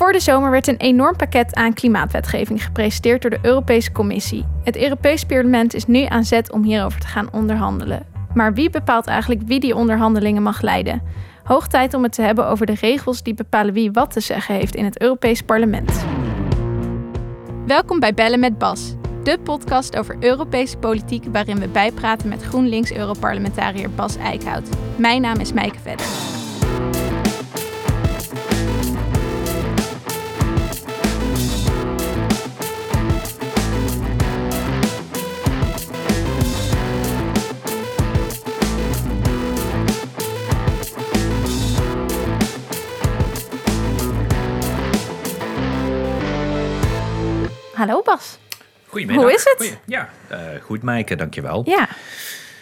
[0.00, 4.44] Voor de zomer werd een enorm pakket aan klimaatwetgeving gepresenteerd door de Europese Commissie.
[4.64, 8.06] Het Europees Parlement is nu aan zet om hierover te gaan onderhandelen.
[8.34, 11.02] Maar wie bepaalt eigenlijk wie die onderhandelingen mag leiden?
[11.42, 14.54] Hoog tijd om het te hebben over de regels die bepalen wie wat te zeggen
[14.54, 16.04] heeft in het Europees Parlement.
[17.66, 23.90] Welkom bij Bellen met Bas, de podcast over Europese politiek waarin we bijpraten met GroenLinks-Europarlementariër
[23.90, 24.68] Bas Eickhout.
[24.96, 26.39] Mijn naam is Mijke Vedder.
[47.80, 48.38] Hallo Bas.
[48.86, 49.24] Goedemiddag.
[49.24, 49.54] Hoe is het?
[49.56, 51.62] Goeie- ja, eh, goed Maaike, dankjewel.
[51.66, 51.88] Ja,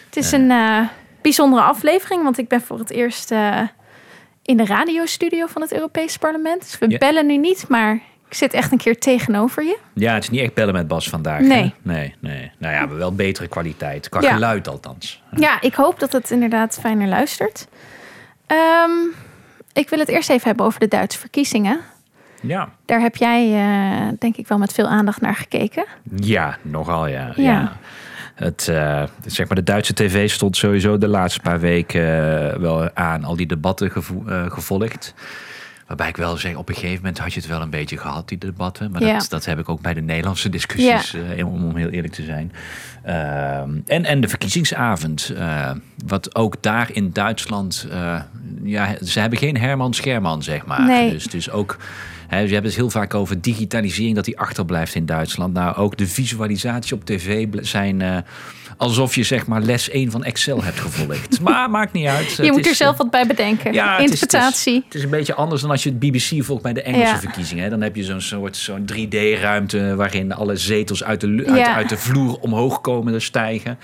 [0.05, 0.79] het is een eh,
[1.21, 3.61] bijzondere aflevering, want ik ben voor het eerst eh,
[4.43, 6.61] in de radiostudio van het Europees Parlement.
[6.61, 6.97] Dus we Ja.
[6.97, 7.93] bellen nu niet, maar
[8.27, 9.77] ik zit echt een keer tegenover je.
[9.93, 11.39] Ja, het is niet echt bellen met Bas vandaag.
[11.41, 11.61] Nee.
[11.63, 11.69] hè?
[11.81, 12.51] Nee, nee.
[12.57, 14.09] Nou ja, wel betere kwaliteit.
[14.09, 14.33] Qua Ja.
[14.33, 15.23] geluid althans.
[15.31, 17.67] Ja, ik hoop dat het inderdaad fijner luistert.
[18.47, 18.91] Ehm,
[19.73, 21.79] ik wil het eerst even hebben over de Duitse verkiezingen.
[22.41, 22.69] Ja.
[22.85, 25.85] Daar heb jij eh, denk ik wel met veel aandacht naar gekeken.
[26.15, 27.31] Ja, nogal ja.
[27.35, 27.71] Ja.
[28.35, 32.01] Het, eh, zeg maar, de Duitse tv stond sowieso de laatste paar weken
[32.51, 35.13] eh, wel aan al die debatten gevo- gevolgd.
[35.87, 38.27] Waarbij ik wel zeg, op een gegeven moment had je het wel een beetje gehad,
[38.29, 38.91] die debatten.
[38.91, 39.17] Maar Ja.
[39.17, 42.51] dat, dat heb ik ook bij de Nederlandse discussies, om, om heel eerlijk te zijn.
[43.03, 45.33] Ehm, en, en de verkiezingsavond.
[46.05, 47.87] wat ook daar in Duitsland...
[48.63, 50.85] ja, ze hebben geen Herman Scherman, zeg maar.
[50.85, 51.09] Nee.
[51.11, 51.77] Dus, dus ook...
[52.29, 55.53] Hè, ze hebben het heel vaak over digitalisering, dat die achterblijft in Duitsland.
[55.53, 58.17] Nou, ook de visualisatie op tv zijn eh,
[58.77, 61.41] alsof je zeg maar les 1 van Excel hebt gevolgd.
[61.49, 62.31] maar maakt niet uit.
[62.35, 63.73] Je Het moet is, er zelf eh, wat bij bedenken.
[63.73, 64.81] ja, het is- Interpretatie.
[64.85, 67.19] Het is een beetje anders dan als je het BBC volgt bij de Engelse Ja.
[67.19, 67.63] verkiezingen.
[67.63, 67.69] Hè.
[67.69, 71.73] Dan heb je zo'n soort zo'n 3D-ruimte waarin alle zetels uit de, uit, Ja.
[71.75, 73.77] uit de vloer omhoog komen en stijgen.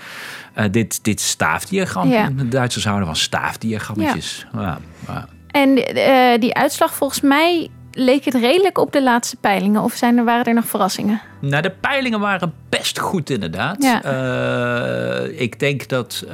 [0.54, 2.08] Eh, dit, dit staafdiagram.
[2.10, 2.30] Ja.
[2.36, 4.46] De Duitsers houden van staafdiagrammetjes.
[4.52, 4.78] Ja.
[5.06, 9.82] Ja, En eh, die uitslag, volgens mij leek het redelijk op de laatste peilingen.
[9.82, 11.20] Of zijn er, waren er nog verrassingen?
[11.40, 13.82] Nou, de peilingen waren best goed inderdaad.
[13.82, 14.02] Ja.
[14.02, 16.32] Eh, ik denk dat eh,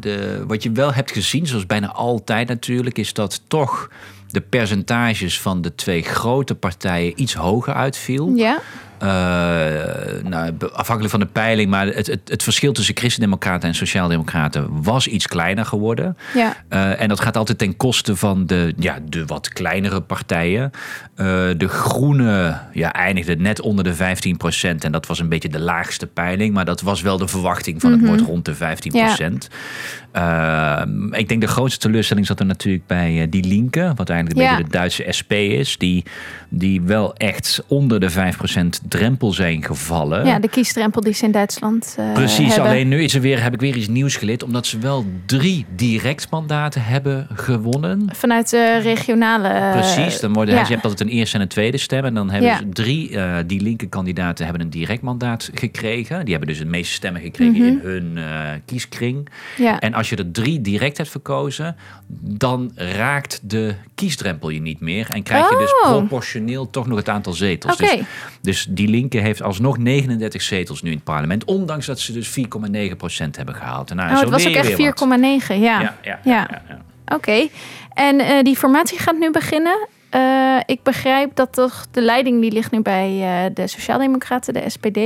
[0.00, 3.90] de, wat je wel hebt gezien, zoals bijna altijd natuurlijk, is dat toch
[4.30, 8.32] de percentages van de twee grote partijen iets hoger uitviel.
[8.34, 8.58] Ja.
[9.02, 9.08] Eh,
[10.22, 15.06] nou, afhankelijk van de peiling, maar het, het, het verschil tussen Christendemocraten en Sociaaldemocraten was
[15.06, 16.16] iets kleiner geworden.
[16.34, 16.56] Ja.
[16.68, 20.70] Eh, en dat gaat altijd ten koste van de, ja, de wat kleinere partijen.
[21.22, 25.60] Eh, de Groene ja, eindigde net onder de 15% En dat was een beetje de
[25.60, 26.54] laagste peiling.
[26.54, 29.48] Maar dat was wel de verwachting van het wordt rond de 15%
[30.12, 33.92] Eh, ik denk de grootste teleurstelling zat er natuurlijk bij eh, Die Linke.
[33.96, 34.50] Wat eigenlijk een Ja.
[34.56, 35.78] beetje de Duitse SP is.
[35.78, 36.04] Die,
[36.48, 40.26] die wel echt onder de 5% drempel zijn gevallen.
[40.26, 42.64] ja, de kiesdrempel die ze in Duitsland eh, Precies, hebben.
[42.70, 44.42] alleen nu is er weer, heb ik weer iets nieuws geleerd.
[44.42, 48.08] Omdat ze wel drie directmandaten hebben gewonnen.
[48.12, 49.70] Vanuit de regionale...
[49.72, 50.60] Precies, dan worden, ja.
[50.60, 52.04] je hebt altijd een eerste en een tweede stem.
[52.04, 52.56] En dan hebben Ja.
[52.56, 56.20] ze drie, eh, die linker kandidaten hebben een direct mandaat gekregen.
[56.24, 57.64] Die hebben dus de meeste stemmen gekregen Mhm.
[57.64, 59.28] in hun eh, kieskring.
[59.56, 59.80] Ja.
[59.80, 61.76] En als je er drie direct hebt verkozen,
[62.20, 65.06] dan raakt de kiesdrempel je niet meer.
[65.10, 65.96] En krijg je dus Oh.
[65.98, 67.76] proportioneel toch nog het aantal zetels.
[67.76, 67.98] Dus,
[68.40, 71.44] dus die linker heeft alsnog 39 zetels nu in het parlement.
[71.44, 73.90] Ondanks dat ze dus 4,9% hebben gehaald.
[73.90, 74.98] En nou, Oh, zo het was ook echt weer wat.
[74.98, 75.60] 4,9.
[75.60, 75.80] Ja.
[75.80, 76.48] Ja, ja, ja, Ja.
[76.50, 76.80] ja, ja.
[77.16, 77.46] Oké.
[77.94, 79.88] En eh, die formatie gaat nu beginnen.
[80.12, 84.70] Eh, ik begrijp dat toch de leiding die ligt nu bij eh, de Sociaaldemocraten, de
[84.70, 84.96] SPD.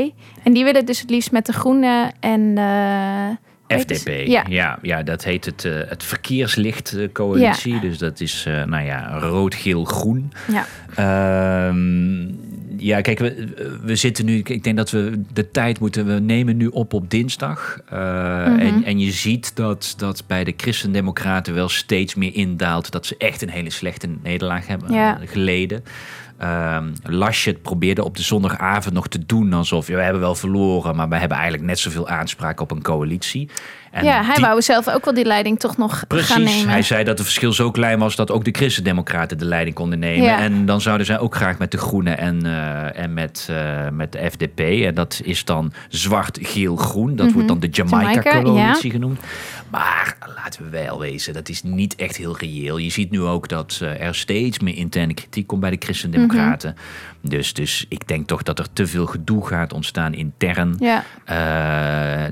[0.42, 3.28] En die willen dus het liefst met de Groenen en eh,
[3.66, 3.98] heet het?
[3.98, 4.44] FDP, Ja.
[4.48, 4.78] ja.
[4.82, 7.80] Ja, dat heet het, eh, het verkeerslichtcoalitie.
[7.80, 10.32] Dus dat is, eh, nou ja, rood, geel, groen.
[10.52, 10.64] Ja.
[12.78, 14.38] Ja, kijk, we, we zitten nu.
[14.38, 16.06] Ik denk dat we de tijd moeten.
[16.06, 17.78] We nemen nu op op dinsdag.
[17.88, 17.98] Eh,
[18.46, 18.58] Mhm.
[18.58, 22.90] en, en je ziet dat, dat bij de Christendemocraten wel steeds meer indaalt.
[22.90, 25.20] dat ze echt een hele slechte nederlaag hebben Ja.
[25.20, 25.84] eh, geleden.
[26.38, 30.96] Ehm Laschet probeerde op de zondagavond nog te doen alsof ja, we hebben wel verloren,
[30.96, 33.48] maar we hebben eigenlijk net zoveel aanspraak op een coalitie.
[33.90, 36.68] En ja, hij die- wou zelf ook wel die leiding toch nog gaan Precies, nemen.
[36.68, 39.98] hij zei dat het verschil zo klein was dat ook de Christendemocraten de leiding konden
[39.98, 40.24] nemen.
[40.24, 40.38] Ja.
[40.38, 44.12] En dan zouden zij ook graag met de Groenen en, eh, en met, eh, met
[44.12, 44.60] de FDP.
[44.60, 47.16] En dat is dan zwart-geel-groen.
[47.16, 47.76] Dat wordt dan de Mhm.
[47.76, 49.20] Jamaica, Jamaica-coalitie genoemd.
[49.70, 52.76] Maar laten we wel wezen, dat is niet echt heel reëel.
[52.78, 56.34] Je ziet nu ook dat eh, er steeds meer interne kritiek komt bij de Christendemocraten.
[56.36, 56.74] Democraten.
[57.20, 60.76] Dus, dus ik denk toch dat er te veel gedoe gaat ontstaan intern.
[60.80, 61.04] Ja.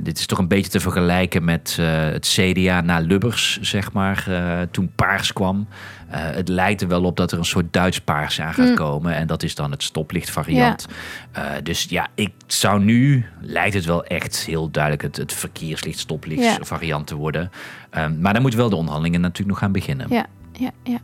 [0.02, 4.24] Dit is toch een beetje te vergelijken met eh, het CDA na Lubbers, zeg maar,
[4.28, 5.68] eh, toen Paars kwam.
[6.08, 8.74] Eh, het lijkt er wel op dat er een soort Duits paars aan gaat Mm.
[8.74, 9.14] komen.
[9.14, 10.86] En dat is dan het stoplicht variant.
[11.32, 15.98] Eh, dus ja, ik zou nu, lijkt het wel echt heel duidelijk het, het verkeerslicht
[15.98, 16.56] stoplicht Ja.
[16.60, 17.50] variant te worden.
[17.90, 20.06] Ehm, maar dan moeten wel de onderhandelingen natuurlijk nog gaan beginnen.
[20.10, 20.98] Ja, ja, ja.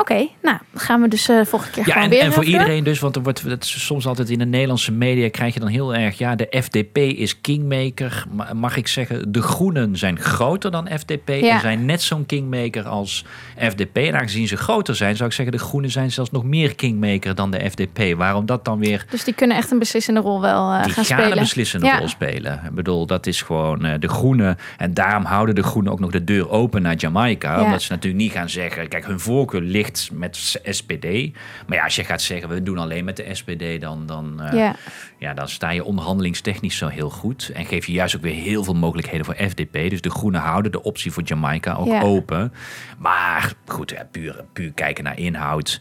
[0.00, 2.84] Oké, nou, gaan we dus eh volgende keer Ja, gewoon en, weer en voor iedereen
[2.84, 5.68] dus, want er wordt het is soms altijd in de Nederlandse media krijg je dan
[5.68, 8.24] heel erg, ja, de FDP is kingmaker.
[8.32, 11.54] Ma- Mag ik zeggen, de Groenen zijn groter dan FDP Ja.
[11.54, 13.24] en zijn net zo'n kingmaker als
[13.58, 13.96] FDP.
[13.96, 17.34] En aangezien ze groter zijn, zou ik zeggen, de Groenen zijn zelfs nog meer kingmaker
[17.34, 18.16] dan de FDP.
[18.16, 21.04] Waarom dat dan weer Dus die kunnen echt een beslissende rol wel eh, die gaan
[21.04, 21.32] gaan spelen.
[21.36, 21.98] een beslissende Ja.
[21.98, 22.60] rol spelen.
[22.64, 24.58] Ik bedoel, dat is gewoon eh, de Groenen.
[24.78, 27.56] En daarom houden de Groenen ook nog de deur open naar Jamaica.
[27.56, 27.64] Ja.
[27.64, 28.88] Omdat ze natuurlijk niet gaan zeggen...
[28.88, 31.04] Kijk, hun voorkeur ligt met SPD.
[31.66, 33.80] Maar ja, als je gaat zeggen, we doen alleen met de SPD...
[33.80, 34.74] dan, dan, eh, Ja.
[35.18, 37.50] ja, dan sta je onderhandelingstechnisch zo heel goed.
[37.54, 39.72] En geef je juist ook weer heel veel mogelijkheden voor FDP.
[39.90, 42.00] Dus de Groenen houden de optie voor Jamaica ook Ja.
[42.02, 42.52] open.
[42.98, 45.80] Maar goed, ja, puur, puur kijken naar inhoud...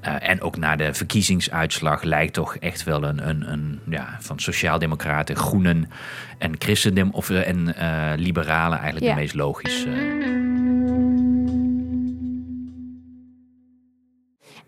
[0.00, 4.38] eh, en ook naar de verkiezingsuitslag lijkt toch echt wel een, een, een ja, van
[4.38, 5.90] sociaaldemocraten, groenen
[6.38, 7.74] en christendem of eh, en
[8.20, 9.88] liberalen eigenlijk de meest logische.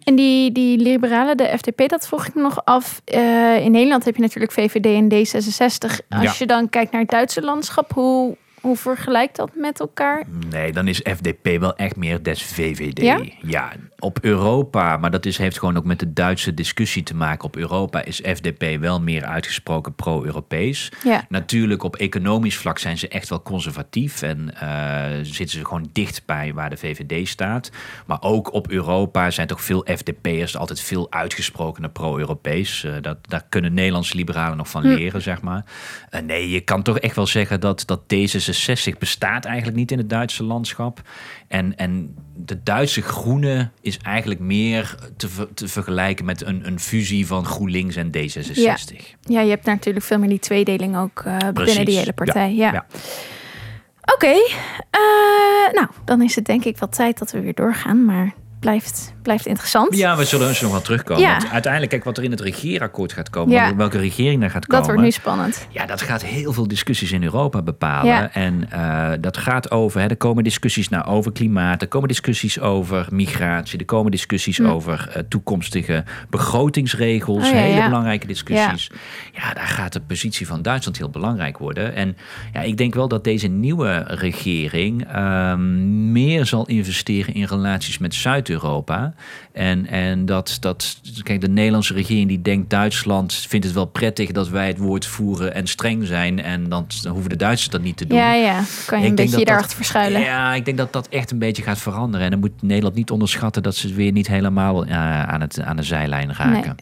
[0.04, 3.00] En die, die liberalen, de FDP, dat vroeg ik me nog af.
[3.04, 6.06] Eh, in Nederland heb je natuurlijk VVD en D66.
[6.08, 6.34] Als Ja.
[6.38, 10.24] je dan kijkt naar het Duitse landschap, hoe, hoe vergelijkt dat met elkaar?
[10.50, 13.32] Nee, dan is FDP wel echt meer des VVD.
[13.42, 13.72] Ja?
[14.02, 17.44] op Europa, maar dat is, heeft gewoon ook met de Duitse discussie te maken.
[17.44, 20.92] Op Europa is FDP wel meer uitgesproken pro-Europees.
[21.04, 21.24] Ja.
[21.28, 26.22] Natuurlijk, op economisch vlak zijn ze echt wel conservatief en eh, zitten ze gewoon dicht
[26.26, 27.70] bij waar de VVD staat.
[28.06, 32.84] Maar ook op Europa zijn toch veel FDP'ers altijd veel uitgesprokener pro-Europees.
[32.84, 35.64] Eh, dat, daar kunnen Nederlandse liberalen nog van leren, zeg maar.
[36.10, 38.00] Eh, nee, je kan toch echt wel zeggen dat, dat
[38.52, 41.00] D66 bestaat eigenlijk niet in het Duitse landschap.
[41.48, 47.26] En, en de Duitse groene is eigenlijk meer te, te vergelijken met een, een fusie
[47.26, 48.52] van GroenLinks en D66.
[48.52, 48.76] Ja.
[49.20, 52.54] Ja, je hebt natuurlijk veel meer die tweedeling ook eh, binnen die hele partij.
[52.54, 52.72] Ja.
[52.72, 52.86] ja.
[54.14, 54.34] Oké,
[54.90, 58.04] eh, nou, dan is het denk ik wel tijd dat we weer doorgaan.
[58.04, 59.96] Maar blijft, blijft interessant.
[59.96, 61.22] Ja, we zullen eens nog wel terugkomen.
[61.22, 61.50] Ja.
[61.50, 63.54] Uiteindelijk, kijk wat er in het regeerakkoord gaat komen.
[63.54, 63.76] Ja.
[63.76, 64.76] welke- regering daar gaat komen.
[64.76, 65.66] dat wordt nu spannend.
[65.70, 68.12] Ja, dat gaat heel veel discussies in Europa bepalen.
[68.12, 68.32] Ja.
[68.32, 72.60] En eh, dat gaat over, hè, er komen discussies nou over klimaat, er komen discussies
[72.60, 74.66] over migratie, er komen discussies Hm.
[74.66, 78.90] over eh, toekomstige begrotingsregels, Oh, hele belangrijke discussies.
[79.32, 79.54] Ja.
[79.54, 81.94] daar gaat de positie van Duitsland heel belangrijk worden.
[81.94, 82.16] En
[82.52, 88.14] ja, ik denk wel dat deze nieuwe regering ehm, meer zal investeren in relaties met
[88.52, 89.14] Zuid-Europa.
[89.52, 94.30] En, en dat, dat, kijk, de Nederlandse regering die denkt Duitsland vindt het wel prettig
[94.30, 96.42] dat wij het woord voeren en streng zijn.
[96.42, 98.18] En dan, dan hoeven de Duitsers dat niet te doen.
[98.18, 98.60] Ja, ja.
[98.86, 100.20] Kan je Ik een beetje dat daarachter verschuilen.
[100.20, 102.24] Ja, ik denk dat dat echt een beetje gaat veranderen.
[102.24, 105.76] En dan moet Nederland niet onderschatten dat ze weer niet helemaal eh, aan, het, aan
[105.76, 106.76] de zijlijn raken.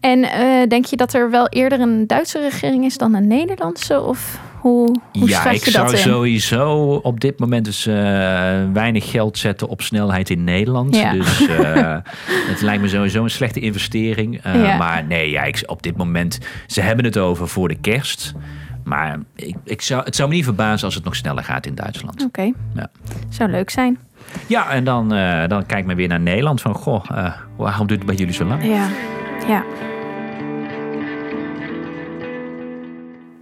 [0.00, 4.00] En eh, denk je dat er wel eerder een Duitse regering is dan een Nederlandse?
[4.00, 5.96] Of hoe, hoe ja, ik zou in?
[5.98, 7.94] sowieso op dit moment dus eh,
[8.72, 10.96] weinig geld zetten op snelheid in Nederland.
[10.96, 11.12] Ja.
[11.12, 11.96] Dus eh,
[12.52, 14.40] het lijkt me sowieso een slechte investering.
[14.42, 14.76] Eh, Ja.
[14.76, 18.32] Maar nee, ja, ik, op dit moment, ze hebben het over voor de kerst.
[18.84, 21.74] Maar ik, ik zou, het zou me niet verbazen als het nog sneller gaat in
[21.74, 22.24] Duitsland.
[22.24, 22.90] Oké, Ja.
[23.28, 23.98] zou leuk zijn.
[24.46, 25.08] Ja, en dan,
[25.48, 26.60] dan kijk maar weer naar Nederland.
[26.60, 27.04] Van, goh,
[27.56, 28.64] waarom duurt het bij jullie zo lang?
[28.64, 28.88] Ja,
[29.48, 29.64] ja.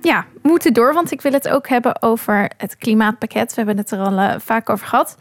[0.09, 3.49] Ja, we moeten door, want ik wil het ook hebben over het klimaatpakket.
[3.49, 5.17] We hebben het er al eh, vaak over gehad.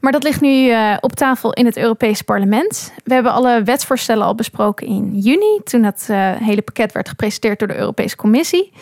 [0.00, 2.92] Maar dat ligt nu eh, op tafel in het Europees Parlement.
[3.04, 7.58] We hebben alle wetsvoorstellen al besproken in juni, toen dat eh, hele pakket werd gepresenteerd
[7.58, 8.72] door de Europese Commissie.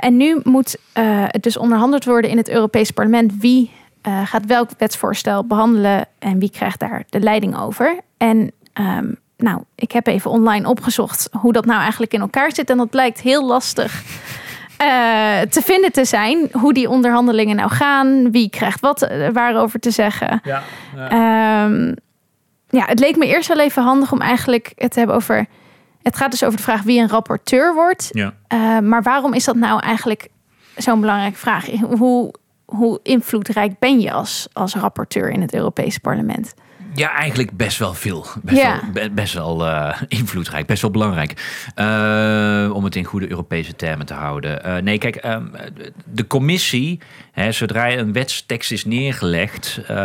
[0.00, 0.76] En nu moet
[1.30, 3.70] het dus onderhandeld worden in het Europees Parlement wie
[4.24, 8.00] gaat welk wetsvoorstel behandelen en wie krijgt daar de leiding over.
[8.16, 12.70] En ehm, nou, ik heb even online opgezocht hoe dat nou eigenlijk in elkaar zit.
[12.70, 14.02] En dat blijkt heel lastig
[14.76, 16.48] eh, te vinden te zijn.
[16.52, 18.30] Hoe die onderhandelingen nou gaan.
[18.30, 20.40] Wie krijgt wat eh, waarover te zeggen.
[20.44, 20.62] Ja,
[21.08, 21.94] Ehm,
[22.68, 25.46] ja, het leek me eerst wel even handig om eigenlijk het te hebben over.
[26.02, 28.08] Het gaat dus over de vraag wie een rapporteur wordt.
[28.12, 28.34] ja.
[28.48, 30.28] Eh, maar waarom is dat nou eigenlijk
[30.76, 31.66] zo'n belangrijke vraag?
[31.80, 36.54] Hoe, hoe invloedrijk ben je als, als rapporteur in het Europese parlement?
[36.96, 38.26] Ja, eigenlijk best wel veel.
[38.42, 38.80] Best Ja.
[38.82, 41.32] wel, be- best wel eh, invloedrijk, best wel belangrijk.
[41.76, 44.66] Uh, om het in goede Europese termen te houden.
[44.66, 45.50] Uh, nee, kijk, um,
[46.04, 47.00] de commissie,
[47.50, 49.96] zodra een wetstekst is neergelegd, uh,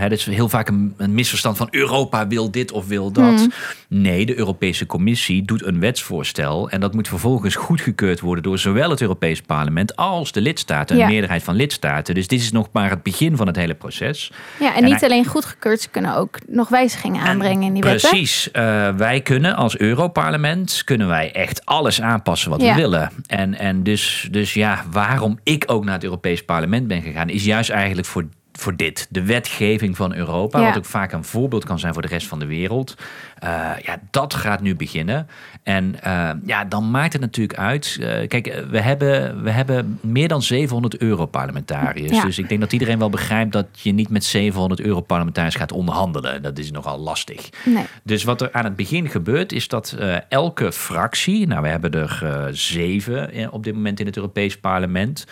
[0.00, 3.24] het is heel vaak een, een, misverstand van Europa wil dit of wil dat.
[3.24, 3.52] Hmm.
[3.88, 8.90] Nee, de Europese Commissie doet een wetsvoorstel en dat moet vervolgens goedgekeurd worden door zowel
[8.90, 12.14] het Europees Parlement als de lidstaten, een meerderheid van lidstaten.
[12.14, 14.32] Dus dit is nog maar het begin van het hele proces.
[14.60, 17.82] Ja, en, En niet hij- alleen goedgekeurd, ze kunnen ook nog wijzigingen aanbrengen in die
[17.82, 18.08] wetten.
[18.08, 18.50] Precies.
[18.50, 22.74] Eh, wij kunnen als Europarlement kunnen wij echt alles aanpassen wat Ja.
[22.74, 23.10] we willen.
[23.26, 27.44] En, en dus, dus ja, waarom ik ook naar het Europees Parlement ben gegaan, is
[27.44, 29.06] juist eigenlijk voor, voor dit.
[29.10, 30.66] De wetgeving van Europa, Ja.
[30.66, 32.94] wat ook vaak een voorbeeld kan zijn voor de rest van de wereld.
[33.38, 33.50] Eh,
[33.82, 35.26] ja, dat gaat nu beginnen.
[35.68, 37.98] En eh, ja, dan maakt het natuurlijk uit.
[38.00, 42.16] eh, kijk, eh, we hebben, we hebben meer dan 700 Europarlementariërs.
[42.16, 42.24] Ja.
[42.24, 46.42] Dus ik denk dat iedereen wel begrijpt dat je niet met 700 Europarlementariërs gaat onderhandelen.
[46.42, 47.48] Dat is nogal lastig.
[47.64, 47.84] Nee.
[48.02, 49.96] Dus wat er aan het begin gebeurt, is dat
[50.28, 55.26] elke fractie, nou we hebben er zeven op dit moment in het Europees Parlement,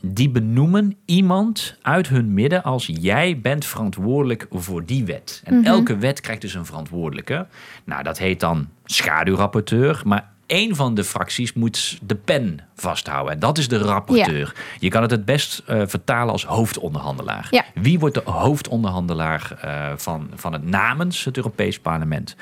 [0.00, 5.42] die benoemen iemand uit hun midden als jij bent verantwoordelijk voor die wet.
[5.44, 7.46] En elke wet krijgt dus een verantwoordelijke.
[7.84, 13.32] Nou, dat heet dan schaduwrapporteur, maar één van de fracties moet de pen vasthouden.
[13.32, 14.54] En dat is de rapporteur.
[14.78, 17.46] Je kan het het best eh, vertalen als hoofdonderhandelaar.
[17.50, 17.64] Ja.
[17.74, 22.36] Wie wordt de hoofdonderhandelaar eh, van, van het namens het Europees Parlement?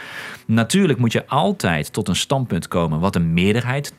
[0.46, 3.92] Natuurlijk moet je altijd tot een standpunt komen wat een meerderheid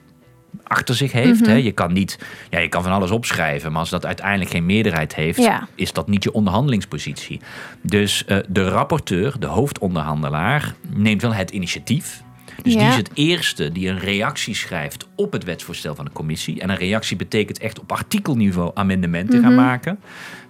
[0.63, 1.45] achter zich heeft.
[1.45, 1.53] hè.
[1.53, 2.19] Je kan niet,
[2.49, 5.67] ja, je kan van alles opschrijven, maar als dat uiteindelijk geen meerderheid heeft, Ja.
[5.75, 7.41] is dat niet je onderhandelingspositie.
[7.81, 12.21] Dus eh, de rapporteur, de hoofdonderhandelaar, neemt wel het initiatief.
[12.63, 16.61] Dus die is het eerste die een reactie schrijft op het wetsvoorstel van de commissie.
[16.61, 19.99] En een reactie betekent echt op artikelniveau amendementen gaan maken.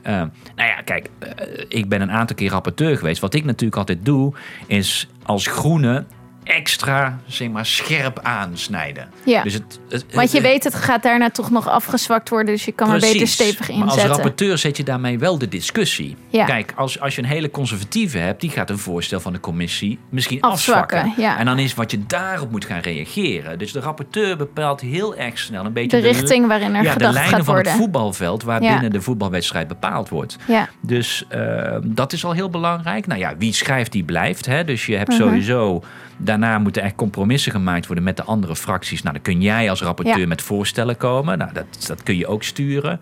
[0.01, 0.13] Eh,
[0.55, 3.21] nou ja, kijk, eh, ik ben een aantal keer rapporteur geweest.
[3.21, 4.33] Wat ik natuurlijk altijd doe,
[4.67, 6.05] is als groene
[6.43, 9.09] extra zeg maar, scherp aansnijden.
[9.25, 9.43] Ja.
[9.43, 12.53] Dus het, het- Want je weet, het gaat daarna toch nog afgezwakt worden.
[12.53, 13.33] Dus je kan er beter Precies.
[13.33, 14.09] stevig Maar als inzetten.
[14.15, 16.15] rapporteur zet je daarmee wel de discussie.
[16.29, 16.45] Ja.
[16.45, 19.99] Kijk, als, als je een hele conservatieve hebt, die gaat een voorstel van de commissie
[20.09, 21.23] misschien Afzwakken, afzwakken.
[21.23, 21.37] ja.
[21.37, 23.57] En dan is wat je daarop moet gaan reageren.
[23.59, 26.89] Dus de rapporteur bepaalt heel erg snel een beetje de richting waarin er ja, de
[26.89, 27.71] gedacht lijnen gaat van worden.
[27.71, 28.71] het voetbalveld waar Ja.
[28.71, 30.35] binnen de voetbalwedstrijd bepaald wordt.
[30.47, 30.69] Ja.
[30.81, 33.07] Dus eh, dat is al heel belangrijk.
[33.07, 34.45] Nou ja, wie schrijft, die blijft.
[34.45, 34.63] Hè?
[34.63, 35.17] Dus je hebt Mhm.
[35.21, 35.83] sowieso...
[36.23, 39.01] Daarna moeten er compromissen gemaakt worden met de andere fracties.
[39.01, 40.27] Nou, dan kun jij als rapporteur Ja.
[40.27, 41.37] met voorstellen komen.
[41.37, 42.99] Nou, dat, dat kun je ook sturen.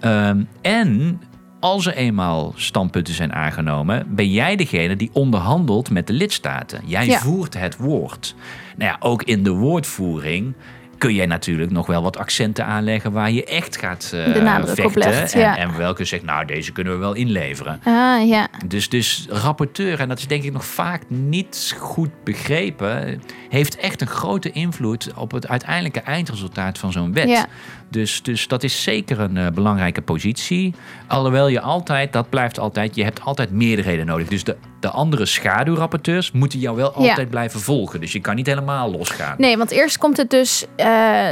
[0.00, 1.20] Ehm, en
[1.60, 4.06] als er eenmaal standpunten zijn aangenomen...
[4.14, 6.80] ben jij degene die onderhandelt met de lidstaten.
[6.84, 7.18] Jij Ja.
[7.18, 8.34] voert het woord.
[8.76, 10.54] Nou ja, ook in de woordvoering
[11.02, 14.86] kun jij natuurlijk nog wel wat accenten aanleggen waar je echt gaat eh De nadruk
[14.86, 15.56] op vechten.
[15.56, 17.80] en welke zegt, nou, deze kunnen we wel inleveren.
[17.84, 18.48] Ah, ja.
[18.66, 24.00] Dus, dus rapporteur, en dat is denk ik nog vaak niet goed begrepen, heeft echt
[24.00, 27.28] een grote invloed op het uiteindelijke eindresultaat van zo'n wet.
[27.28, 27.46] Ja.
[27.92, 30.74] Dus, dus dat is zeker een eh, belangrijke positie.
[31.06, 34.28] Alhoewel je altijd, dat blijft altijd, je hebt altijd meerderheden nodig.
[34.28, 37.08] Dus de, de andere schaduwrapporteurs moeten jou wel Ja.
[37.08, 38.00] altijd blijven volgen.
[38.00, 39.34] Dus je kan niet helemaal losgaan.
[39.38, 41.28] Nee, want eerst komt het dus eh,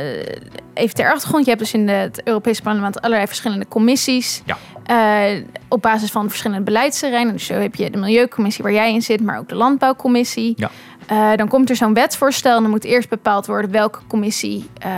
[0.75, 1.45] even ter achtergrond.
[1.45, 4.43] Je hebt dus in het Europese parlement allerlei verschillende commissies.
[4.45, 4.59] Ja.
[4.85, 7.33] eh, op basis van verschillende beleidsterreinen.
[7.33, 10.53] Dus zo heb je de Milieucommissie waar jij in zit, maar ook de Landbouwcommissie.
[10.57, 10.71] Ja.
[11.11, 14.91] Eh, dan komt er zo'n wetsvoorstel en dan moet eerst bepaald worden welke commissie eh,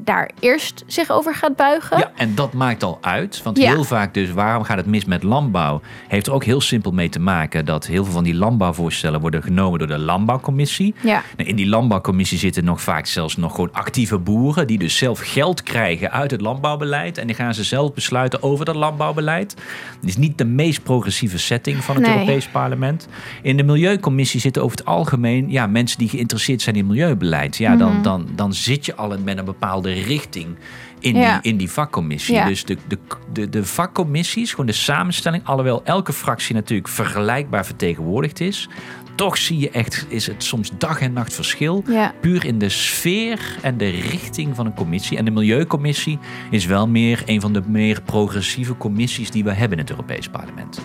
[0.00, 1.98] daar eerst zich over gaat buigen.
[1.98, 3.42] Ja, en dat maakt al uit.
[3.42, 3.72] Want Ja.
[3.72, 5.80] heel vaak dus, waarom gaat het mis met landbouw?
[6.08, 9.42] Heeft er ook heel simpel mee te maken dat heel veel van die landbouwvoorstellen worden
[9.42, 10.94] genomen door de landbouwcommissie.
[11.02, 11.22] Ja.
[11.36, 15.20] Nou, In die landbouwcommissie zitten nog vaak zelfs nog gewoon actieve boeren die dus zelf
[15.22, 17.18] geld krijgen uit het landbouwbeleid.
[17.18, 19.54] En die gaan ze zelf besluiten over dat landbouwbeleid.
[20.00, 22.12] Het is niet de meest progressieve setting van het Nee.
[22.14, 23.08] Europees Parlement.
[23.42, 27.56] In de Milieucommissie zitten over het algemeen ja, mensen die geïnteresseerd zijn in milieubeleid.
[27.56, 27.78] Ja, Mhm.
[27.78, 30.56] dan, dan, dan zit je al met een bepaalde richting
[31.00, 31.38] in, Ja.
[31.40, 32.34] die, in die vakcommissie.
[32.34, 32.46] Ja.
[32.46, 32.98] Dus de, de,
[33.32, 38.68] de, de vakcommissies, gewoon de samenstelling, alhoewel elke fractie natuurlijk vergelijkbaar vertegenwoordigd is.
[39.14, 41.84] Toch zie je echt, is het soms dag en nacht verschil.
[41.88, 42.14] Ja.
[42.20, 45.18] Puur in de sfeer en de richting van een commissie.
[45.18, 46.18] En de Milieucommissie
[46.50, 50.28] is wel meer een van de meer progressieve commissies die we hebben in het Europees
[50.28, 50.80] Parlement.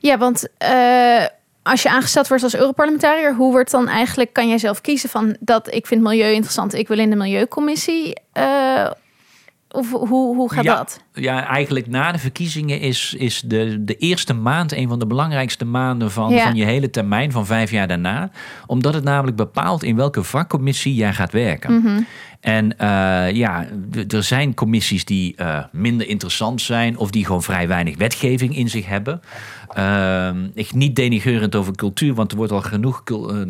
[0.00, 1.24] Ja, want eh,
[1.62, 5.36] als je aangesteld wordt als Europarlementariër, hoe wordt dan eigenlijk, kan jij zelf kiezen van
[5.40, 8.14] dat ik vind milieu interessant, ik wil in de Milieucommissie?
[8.32, 8.90] eh,
[9.70, 11.00] of hoe, hoe gaat ja, dat?
[11.12, 15.64] Ja, eigenlijk na de verkiezingen is, is de, de eerste maand een van de belangrijkste
[15.64, 16.44] maanden van, Ja.
[16.44, 18.30] van je hele termijn van vijf jaar daarna.
[18.66, 21.74] Omdat het namelijk bepaalt in welke vakcommissie jij gaat werken.
[21.74, 22.02] Mhm.
[22.40, 23.66] En uh, ja,
[24.08, 28.68] er zijn commissies die uh, minder interessant zijn of die gewoon vrij weinig wetgeving in
[28.68, 29.20] zich hebben.
[29.78, 33.02] Uh, ik niet denigrerend over cultuur, want er wordt al genoeg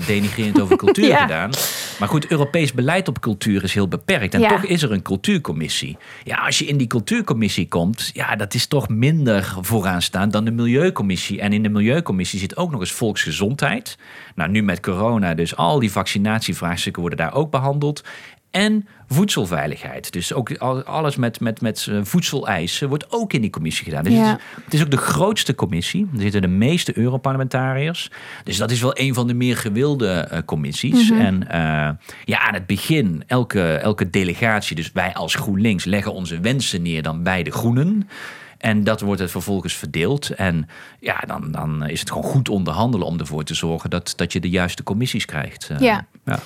[0.07, 1.21] denigrerend over cultuur ja.
[1.21, 1.51] gedaan.
[1.99, 4.35] Maar goed, Europees beleid op cultuur is heel beperkt.
[4.35, 4.49] En ja.
[4.49, 5.97] toch is er een cultuurcommissie.
[6.25, 10.51] Ja, als je in die cultuurcommissie komt, ja, dat is toch minder vooraanstaand dan de
[10.51, 11.41] Milieucommissie.
[11.41, 13.99] En in de Milieucommissie zit ook nog eens volksgezondheid.
[14.35, 18.03] Nou, nu met corona, dus al die vaccinatievraagstukken worden daar ook behandeld
[18.51, 20.13] en voedselveiligheid.
[20.13, 24.05] Dus ook alles met, met, met eh, voedseleisen wordt ook in die commissie gedaan.
[24.05, 24.39] Dus ja.
[24.65, 26.09] het, is, ook de grootste commissie.
[26.15, 28.11] Er zitten de meeste Europarlementariërs.
[28.45, 31.11] Dus dat is wel een van de meer gewilde uh, commissies.
[31.11, 31.21] Mhm.
[31.21, 36.41] En uh, ja, aan het begin, elke, elke delegatie, dus wij als GroenLinks, leggen onze
[36.41, 38.09] wensen neer dan bij de Groenen.
[38.59, 40.31] En dat wordt het vervolgens verdeeld.
[40.31, 40.69] En
[41.01, 44.41] ja, dan, dan is het gewoon goed onderhandelen om ervoor te zorgen dat, dat je
[44.41, 45.71] de juiste commissies krijgt.
[45.79, 46.07] ja.
[46.25, 46.39] ja.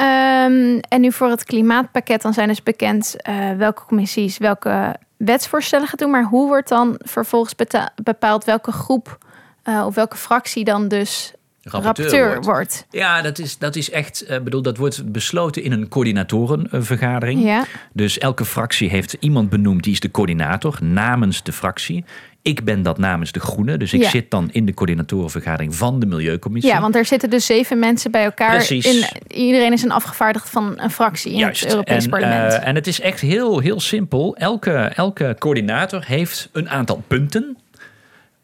[0.00, 5.86] Um, en nu voor het klimaatpakket, dan zijn dus bekend uh, welke commissies welke wetsvoorstellen
[5.86, 6.10] gaan doen.
[6.10, 7.54] Maar hoe wordt dan vervolgens
[8.02, 9.18] bepaald welke groep
[9.64, 12.86] uh, of welke fractie dan dus rapporteur, wordt.
[12.90, 17.42] Ja, dat is, dat is echt, uh, bedoel, dat wordt besloten in een coördinatorenvergadering.
[17.42, 17.64] Ja.
[17.92, 22.04] Dus elke fractie heeft iemand benoemd die is de coördinator namens de fractie.
[22.48, 23.78] Ik ben dat namens de Groenen.
[23.78, 24.08] Dus ik Ja.
[24.10, 26.72] zit dan in de coördinatorenvergadering van de Milieucommissie.
[26.72, 28.50] Ja, want er zitten dus zeven mensen bij elkaar.
[28.54, 28.86] Precies.
[28.86, 29.04] In,
[29.38, 31.60] iedereen is een afgevaardigd van een fractie in Juist.
[31.60, 32.52] het Europees en, Parlement.
[32.52, 34.36] eh, en het is echt heel, heel simpel.
[34.36, 37.56] Elke, elke coördinator heeft een aantal punten.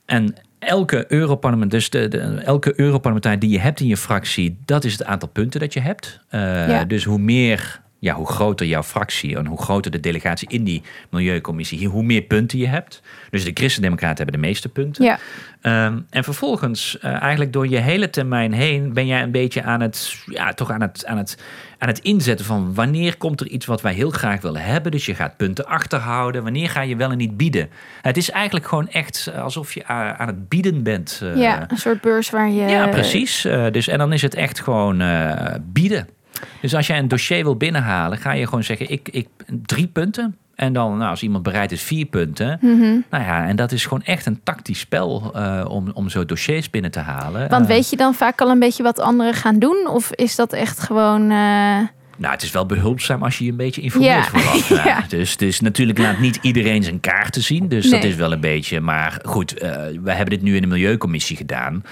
[0.06, 4.84] En elke Europarlement, dus de, de, elke Europarlementariër die je hebt in je fractie, dat
[4.84, 6.20] is het aantal punten dat je hebt.
[6.28, 6.84] Eh, Ja.
[6.84, 10.82] Dus hoe meer, ja, hoe groter jouw fractie en hoe groter de delegatie in die
[11.10, 13.02] Milieucommissie, hoe meer punten je hebt.
[13.30, 15.04] Dus de Christen-Democraten hebben de meeste punten.
[15.04, 15.18] ja.
[15.60, 19.80] Ehm, en vervolgens, eh, eigenlijk door je hele termijn heen, ben jij een beetje aan
[19.80, 21.36] het, ja, toch aan het, aan het,
[21.78, 24.92] aan het inzetten van wanneer komt er iets wat wij heel graag willen hebben.
[24.92, 26.42] Dus je gaat punten achterhouden.
[26.42, 27.70] Wanneer ga je wel en niet bieden?
[28.02, 31.20] Het is eigenlijk gewoon echt alsof je aan het bieden bent.
[31.22, 32.62] eh, ja, een soort beurs waar je...
[32.62, 33.44] ja, precies.
[33.44, 36.08] Eh, dus, en dan is het echt gewoon eh, bieden.
[36.60, 39.28] Dus als jij een dossier wil binnenhalen, ga je gewoon zeggen: ik, ik,
[39.62, 40.36] drie punten.
[40.54, 42.58] En dan, nou, als iemand bereid is, vier punten.
[42.60, 42.80] Mhm.
[43.10, 46.70] Nou ja, en dat is gewoon echt een tactisch spel eh, om, om zo dossiers
[46.70, 47.48] binnen te halen.
[47.48, 49.86] Want Eh, weet je dan vaak al een beetje wat anderen gaan doen?
[49.88, 51.20] Of is dat echt gewoon...
[51.22, 51.78] eh,
[52.16, 54.38] Nou, het is wel behulpzaam als je je een beetje informeert Ja.
[54.38, 54.68] vooraf.
[54.68, 54.84] Ja.
[54.94, 55.04] Ja.
[55.08, 57.68] Dus, dus natuurlijk laat niet iedereen zijn kaarten zien.
[57.68, 58.80] Dus dat is wel een beetje.
[58.80, 59.70] Maar goed, eh
[60.02, 61.82] we hebben dit nu in de Milieucommissie gedaan.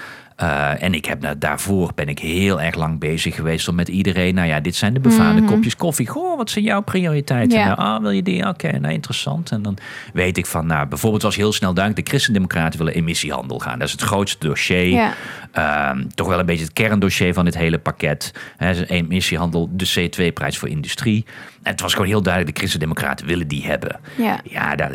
[0.43, 3.87] Eh, en ik heb nou, daarvoor ben ik heel erg lang bezig geweest om met
[3.87, 4.35] iedereen.
[4.35, 5.51] Nou ja, dit zijn de befaamde Mhm.
[5.51, 6.07] kopjes koffie.
[6.07, 7.57] Goh, wat zijn jouw prioriteiten?
[7.59, 7.65] Ja.
[7.65, 8.47] Nou, ah, wil je die?
[8.47, 9.51] Oké, nou interessant.
[9.51, 9.77] En dan
[10.13, 13.79] weet ik van, nou, bijvoorbeeld was heel snel duidelijk: de Christendemocraten willen emissiehandel gaan.
[13.79, 14.87] Dat is het grootste dossier.
[14.87, 15.13] ja.
[15.51, 18.31] Ehm, toch wel een beetje het kerndossier van dit hele pakket.
[18.57, 21.25] Hè, emissiehandel, de CO2-prijs voor industrie.
[21.63, 23.99] Het was gewoon heel duidelijk, de Christen-Democraten willen die hebben.
[24.17, 24.39] Ja.
[24.43, 24.91] Ja, daar,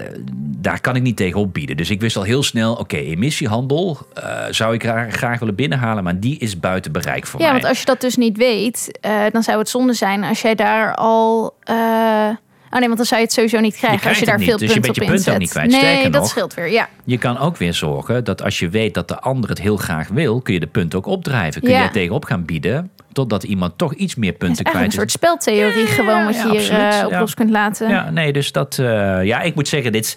[0.57, 1.77] daar kan ik niet tegen opbieden.
[1.77, 6.05] Dus ik wist al heel snel, oké, emissiehandel eh, zou ik graag, graag willen binnenhalen,
[6.05, 7.55] maar die is buiten bereik voor ja, mij.
[7.55, 10.55] want als je dat dus niet weet, eh, dan zou het zonde zijn als jij
[10.55, 11.55] daar al...
[11.65, 12.29] eh,
[12.71, 14.45] Oh nee, want dan zou je het sowieso niet krijgen als krijgt je daar het
[14.45, 15.35] veel niet, dus je punten bent op je inzet.
[15.35, 15.83] punt ook niet kwijt.
[15.85, 16.89] Nee, Sterker dat nog, scheelt weer, ja.
[17.05, 20.09] Je kan ook weer zorgen dat als je weet dat de ander het heel graag
[20.09, 21.61] wil, kun je de punten ook opdrijven.
[21.63, 21.83] Kun Ja.
[21.83, 25.19] je tegenop gaan bieden, totdat iemand toch iets meer Het is punten eigenlijk kwijt een
[25.19, 27.21] soort speltheorie gewoon wat ja, je hier absoluut, eh, op ja.
[27.21, 27.89] los kunt laten.
[27.89, 28.79] Ja, nee, dus dat.
[28.79, 30.05] eh, ja, ik moet zeggen, dit.
[30.05, 30.17] is-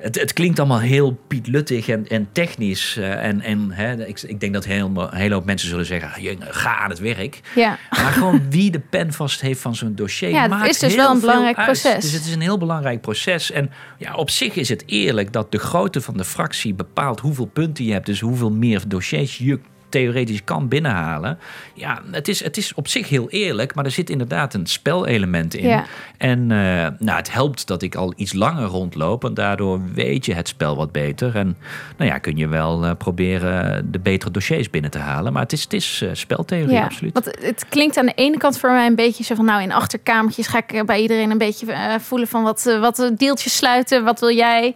[0.00, 2.96] Het, het klinkt allemaal heel pietluttig en, en technisch.
[2.96, 6.08] eh, en en hè, ik, ik denk dat heel, een hele hoop mensen zullen zeggen:
[6.12, 7.40] "Ah, "Jongen, ga aan het werk.
[7.54, 7.78] Ja.
[7.90, 10.28] Maar gewoon wie de pen vast heeft van zo'n dossier.
[10.30, 11.66] Ja, maakt is dus heel wel een belangrijk uit.
[11.66, 12.02] proces.
[12.02, 13.50] Dus het is een heel belangrijk proces.
[13.52, 17.46] En ja, op zich is het eerlijk dat de grootte van de fractie bepaalt hoeveel
[17.46, 18.06] punten je hebt.
[18.06, 19.58] Dus hoeveel meer dossiers je
[19.90, 21.38] theoretisch kan binnenhalen.
[21.74, 25.54] Ja, het is, het is op zich heel eerlijk, maar er zit inderdaad een spelelement
[25.54, 25.68] in.
[25.68, 25.84] Ja.
[26.18, 26.58] En eh,
[26.98, 29.24] nou, het helpt dat ik al iets langer rondloop.
[29.24, 31.36] En daardoor weet je het spel wat beter.
[31.36, 31.56] En
[31.96, 35.32] nou ja, kun je wel eh, proberen de betere dossiers binnen te halen.
[35.32, 37.12] Maar het is, het is eh, speltheorie, Ja, absoluut.
[37.12, 39.44] want het klinkt aan de ene kant voor mij een beetje zo van...
[39.44, 41.66] nou, in achterkamertjes ga ik bij iedereen een beetje
[42.00, 42.42] voelen van...
[42.42, 44.74] wat, wat deeltjes sluiten, wat wil jij?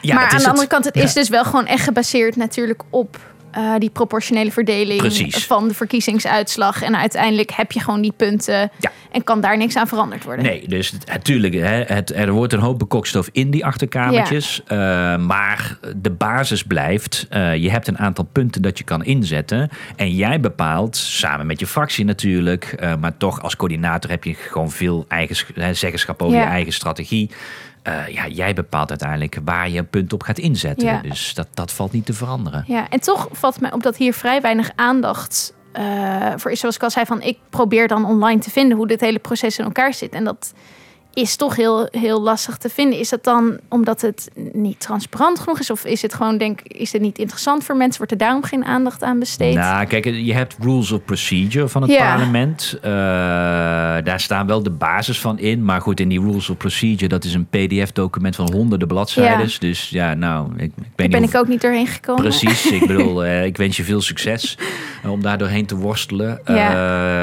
[0.00, 0.46] Ja, maar aan de het.
[0.46, 1.02] andere kant, het Ja.
[1.02, 3.18] is dus wel gewoon echt gebaseerd natuurlijk op...
[3.56, 5.44] eh, die proportionele verdeling Precies.
[5.46, 6.82] van de verkiezingsuitslag.
[6.82, 8.90] En uiteindelijk heb je gewoon die punten Ja.
[9.10, 10.44] en kan daar niks aan veranderd worden.
[10.44, 11.54] Nee, dus natuurlijk,
[12.14, 14.62] er wordt een hoop bekokstof in die achterkamertjes.
[14.66, 14.76] Eh,
[15.16, 19.68] maar de basis blijft, eh, je hebt een aantal punten dat je kan inzetten.
[19.96, 24.70] En jij bepaalt, samen met je fractie natuurlijk, maar toch als coördinator heb je gewoon
[24.70, 25.36] veel eigen
[25.76, 26.42] zeggenschap over Ja.
[26.42, 27.30] je eigen strategie.
[27.86, 30.86] Eh, ja, jij bepaalt uiteindelijk waar je een punt op gaat inzetten.
[30.86, 31.00] Ja.
[31.00, 32.64] Dus dat, dat valt niet te veranderen.
[32.66, 36.82] Ja, en toch valt mij op dat hier vrij weinig aandacht eh, voor zoals ik
[36.82, 39.94] al zei, van ik probeer dan online te vinden hoe dit hele proces in elkaar
[39.94, 40.12] zit.
[40.12, 40.52] En dat
[41.16, 42.98] is toch heel, heel lastig te vinden.
[42.98, 45.70] Is dat dan omdat het niet transparant genoeg is?
[45.70, 47.96] Of is het gewoon, denk is het niet interessant voor mensen?
[47.96, 49.54] Wordt er daarom geen aandacht aan besteed?
[49.54, 52.14] Nou, kijk, je hebt rules of procedure van het Ja.
[52.14, 52.78] parlement.
[52.82, 52.90] Eh,
[54.04, 55.64] daar staan wel de basis van in.
[55.64, 59.50] Maar goed, in die rules of procedure, dat is een pdf-document van honderden bladzijden.
[59.58, 62.22] Dus ja, nou, ik, ik weet Daar ben ik ook niet doorheen gekomen.
[62.22, 64.58] Precies, ik bedoel, eh, ik wens je veel succes
[65.02, 66.40] eh, om daar doorheen te worstelen.
[66.44, 66.70] Ja.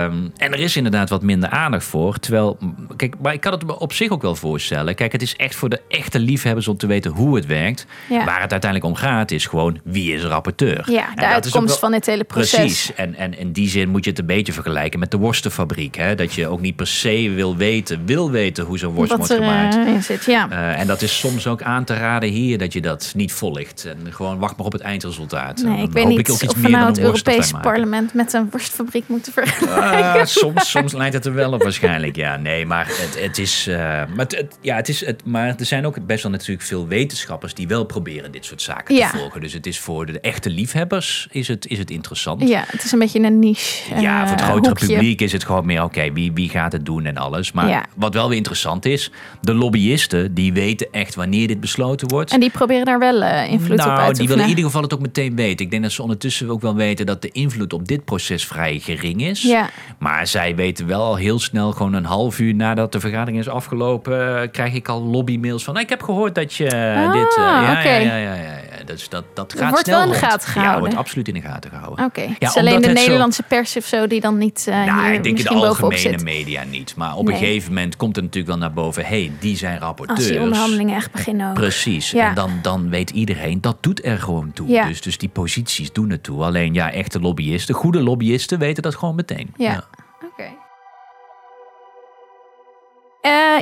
[0.06, 2.20] Ehm, en er is inderdaad wat minder aandacht voor.
[2.20, 2.58] Terwijl,
[2.96, 4.96] kijk, maar ik kan het me op zich ook wel voorstellen.
[4.96, 7.86] Kijk, het is echt voor de echte liefhebbers om te weten hoe het werkt.
[8.10, 8.26] Ja.
[8.26, 10.84] Waar het uiteindelijk om gaat, is gewoon wie is rapporteur.
[10.92, 12.56] Ja, En de dat is ook uitkomst wel- van dit hele proces.
[12.60, 12.94] Precies.
[12.94, 15.96] En, en in die zin moet je het een beetje vergelijken met de worstenfabriek.
[15.96, 16.16] Hè?
[16.16, 19.34] Dat je ook niet per se wil weten, wil weten hoe zo'n worst Wat wordt
[19.34, 19.76] er gemaakt.
[19.76, 20.48] eh, in zit, ja.
[20.50, 23.86] Eh, en dat is soms ook aan te raden hier dat je dat niet volgt.
[23.86, 25.62] En gewoon wacht maar op het eindresultaat.
[25.62, 27.60] En Nee, ik weet niet ik of we nou het maken.
[27.72, 29.84] parlement met een worstfabriek moeten vergelijken.
[29.84, 32.16] Ah, soms, soms lijkt het er wel op waarschijnlijk.
[32.16, 33.68] Ja, nee, maar het, het is.
[33.74, 34.28] Eh, maar,
[34.62, 37.84] ja, het is het, maar er zijn ook best wel natuurlijk veel wetenschappers die wel
[37.84, 39.10] proberen dit soort zaken Ja.
[39.12, 39.42] te volgen.
[39.42, 42.48] Dus het is voor de echte liefhebbers is het, is het interessant.
[42.48, 44.00] Ja, het is een beetje een niche.
[44.00, 44.88] Ja, eh, voor het grotere hoekje.
[44.88, 47.52] publiek is het gewoon meer, oké, wie, wie gaat het doen en alles.
[47.52, 47.86] Maar Ja.
[47.96, 52.32] wat wel weer interessant is, de lobbyisten, die weten echt wanneer dit besloten wordt.
[52.32, 54.64] En die proberen daar wel eh, invloed op nou, uit te die willen in ieder
[54.66, 55.66] geval het ook meteen weten.
[55.66, 58.80] Ik denk dat ze ondertussen ook wel weten dat de invloed op dit proces vrij
[58.80, 59.42] gering is.
[59.42, 59.70] Ja.
[60.00, 63.50] Maar zij weten wel al heel snel, gewoon een half uur nadat de vergadering is
[63.68, 65.74] afgelopen, eh, krijg ik al lobbymails van.
[65.74, 67.38] "Nou, Ik heb gehoord dat je eh, Ah, dit.
[67.38, 68.84] eh, ja, ja, ja, ja, ja, ja.
[68.86, 70.80] Dus dat, dat gaat wordt snel wel in de gaten Ja, gehouden.
[70.80, 72.06] wordt absoluut in de gaten gehouden.
[72.06, 74.86] Oké, het Ja, is alleen de zo- Nederlandse pers of zo die dan niet eh
[74.86, 76.94] Nou, hier ik denk in de algemene media niet.
[76.96, 77.34] Maar op Nee.
[77.34, 79.06] een gegeven moment komt het natuurlijk wel naar boven.
[79.06, 80.20] hey, die zijn rapporteurs.
[80.20, 81.54] Als die onderhandelingen echt beginnen ook.
[81.54, 82.12] Precies.
[82.12, 82.28] Ja.
[82.30, 84.68] En dan, dan weet iedereen, dat doet er gewoon toe.
[84.68, 84.86] Ja.
[84.88, 86.44] Dus, dus die posities doen het toe.
[86.44, 89.54] Alleen ja, echte lobbyisten, goede lobbyisten weten dat gewoon meteen.
[89.58, 89.84] Ja.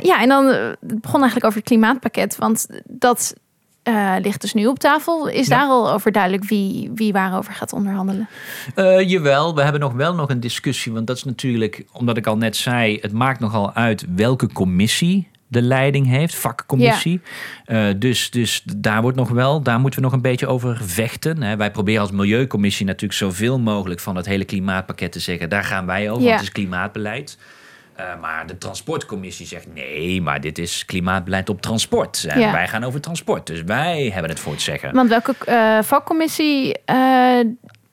[0.02, 3.34] Ja, en dan eh, het begon eigenlijk over het klimaatpakket, want dat
[3.82, 5.28] eh, ligt dus nu op tafel.
[5.28, 5.58] Is Ja.
[5.58, 8.28] daar al over duidelijk wie, wie waarover gaat onderhandelen?
[8.74, 10.92] Eh, jawel, we hebben nog wel nog een discussie.
[10.92, 15.28] Want dat is natuurlijk, omdat ik al net zei, het maakt nogal uit welke commissie
[15.48, 17.20] de leiding heeft, vakcommissie.
[17.64, 21.42] Eh, dus, dus daar wordt nog wel, daar moeten we nog een beetje over vechten.
[21.42, 21.56] Hè.
[21.56, 25.48] Wij proberen als Milieucommissie natuurlijk zoveel mogelijk van het hele klimaatpakket te zeggen.
[25.48, 26.28] Daar gaan wij over, Ja.
[26.28, 27.38] want het is klimaatbeleid.
[27.94, 32.24] Eh, maar de transportcommissie zegt nee, maar dit is klimaatbeleid op transport.
[32.28, 32.52] En Ja.
[32.52, 33.46] wij gaan over transport.
[33.46, 34.94] Dus wij hebben het voor het zeggen.
[34.94, 37.38] Want welke eh, vakcommissie eh,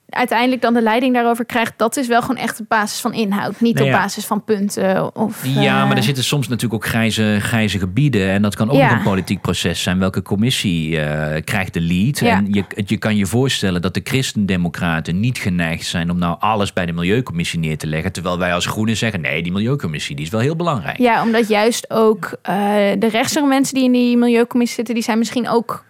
[0.10, 3.62] uiteindelijk dan de leiding daarover krijgt, dat is wel gewoon echt op basis van inhoud,
[3.62, 5.16] niet Nou op basis van punten.
[5.16, 8.30] Of, Ja, eh, maar er zitten soms natuurlijk ook grijze, grijze gebieden.
[8.30, 8.92] En dat kan ook Ja.
[8.92, 10.00] een politiek proces zijn.
[10.00, 12.20] Welke commissie eh, krijgt de lead?
[12.20, 12.36] Ja.
[12.38, 16.12] En je, je kan je voorstellen dat de christendemocraten niet geneigd zijn...
[16.12, 18.12] om nou alles bij de Milieucommissie neer te leggen.
[18.12, 19.22] Terwijl wij als Groenen zeggen...
[19.22, 20.98] nee, die Milieucommissie die is wel heel belangrijk.
[20.98, 22.56] Ja, omdat juist ook eh,
[23.00, 25.84] de rechtse mensen die in die milieucommissie zitten, die zijn misschien ook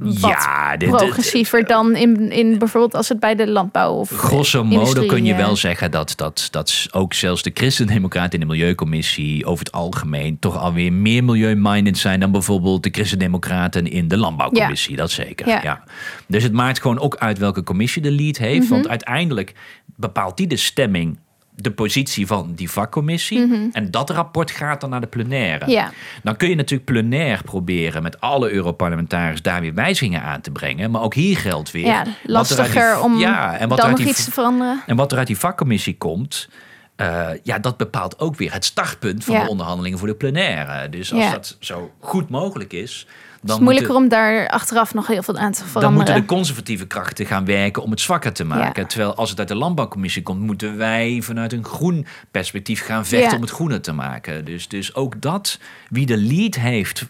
[0.00, 4.64] Ja, dit- dit- progressiever dan in, in bijvoorbeeld als het bij de landbouw of Grosso
[4.64, 9.46] modo kun je wel zeggen dat, dat, dat ook zelfs de christendemocraten in de Milieucommissie
[9.46, 14.96] over het algemeen toch alweer meer milieu-minded zijn dan bijvoorbeeld de christendemocraten in de Landbouwcommissie.
[14.96, 15.48] Dat zeker.
[15.48, 15.60] Ja.
[15.62, 15.84] Ja.
[16.26, 18.62] Dus het maakt gewoon ook uit welke commissie de lead heeft.
[18.62, 18.70] Mhm.
[18.72, 19.54] Want uiteindelijk
[19.96, 21.18] bepaalt die de stemming
[21.54, 23.68] de positie van die vakcommissie.
[23.72, 25.64] En dat rapport gaat dan naar de plenaire.
[25.64, 25.70] Mhm.
[25.74, 25.90] Ja.
[26.22, 30.90] Dan kun je natuurlijk plenair proberen met alle Europarlementariërs daar weer wijzigingen aan te brengen.
[30.90, 31.84] Maar ook hier geldt weer.
[31.86, 34.82] ja, er die- lastiger om ja, en wat dan nog die iets te veranderen.
[34.86, 36.48] en wat er uit die vakcommissie komt,
[36.96, 39.42] eh, ja, dat bepaalt ook weer het startpunt van Ja.
[39.44, 40.88] de onderhandelingen voor de plenaire.
[40.88, 41.30] Dus als Ja.
[41.30, 43.06] dat zo goed mogelijk is,
[43.42, 45.96] Het dan, is moeilijker moeten, om daar achteraf nog heel veel aan te dan veranderen.
[45.96, 48.82] moeten de conservatieve krachten gaan werken om het zwakker te maken.
[48.82, 48.88] Ja.
[48.88, 53.28] Terwijl als het uit de landbouwcommissie komt, moeten wij vanuit een groen perspectief gaan vechten
[53.30, 53.36] Ja.
[53.36, 54.44] om het groener te maken.
[54.44, 57.06] Dus, dus ook dat, wie de lead heeft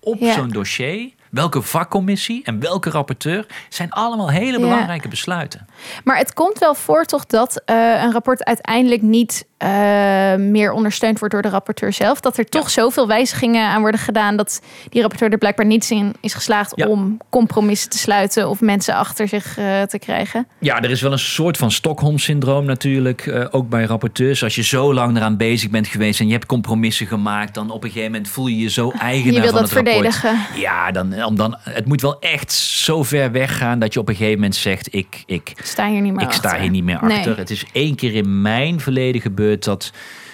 [0.00, 0.32] op Ja.
[0.34, 4.64] zo'n dossier, welke vakcommissie en welke rapporteur, zijn allemaal hele Ja.
[4.64, 5.66] belangrijke besluiten.
[6.04, 9.68] Maar het komt wel voor toch dat eh, een rapport uiteindelijk niet eh,
[10.34, 12.20] meer ondersteund wordt door de rapporteur zelf.
[12.20, 16.14] Dat er toch zoveel wijzigingen aan worden gedaan dat die rapporteur er blijkbaar niet in
[16.20, 16.86] is geslaagd Ja.
[16.86, 20.46] om compromissen te sluiten of mensen achter zich eh, te krijgen.
[20.58, 24.42] Ja, er is wel een soort van Stockholm-syndroom natuurlijk, ook bij rapporteurs.
[24.42, 27.84] Als je zo lang eraan bezig bent geweest en je hebt compromissen gemaakt, dan op
[27.84, 29.94] een gegeven moment voel je je zo eigenaar Je wil van dat het rapport.
[30.14, 30.60] verdedigen.
[30.60, 34.14] Ja, dan, om dan, het moet wel echt zo ver weggaan dat je op een
[34.14, 36.60] gegeven moment zegt, ik, ik, sta hier niet meer ik sta achter.
[36.62, 37.16] hier niet meer Nee.
[37.16, 37.36] achter.
[37.38, 39.92] Het is één keer in mijn verleden gebeurd dat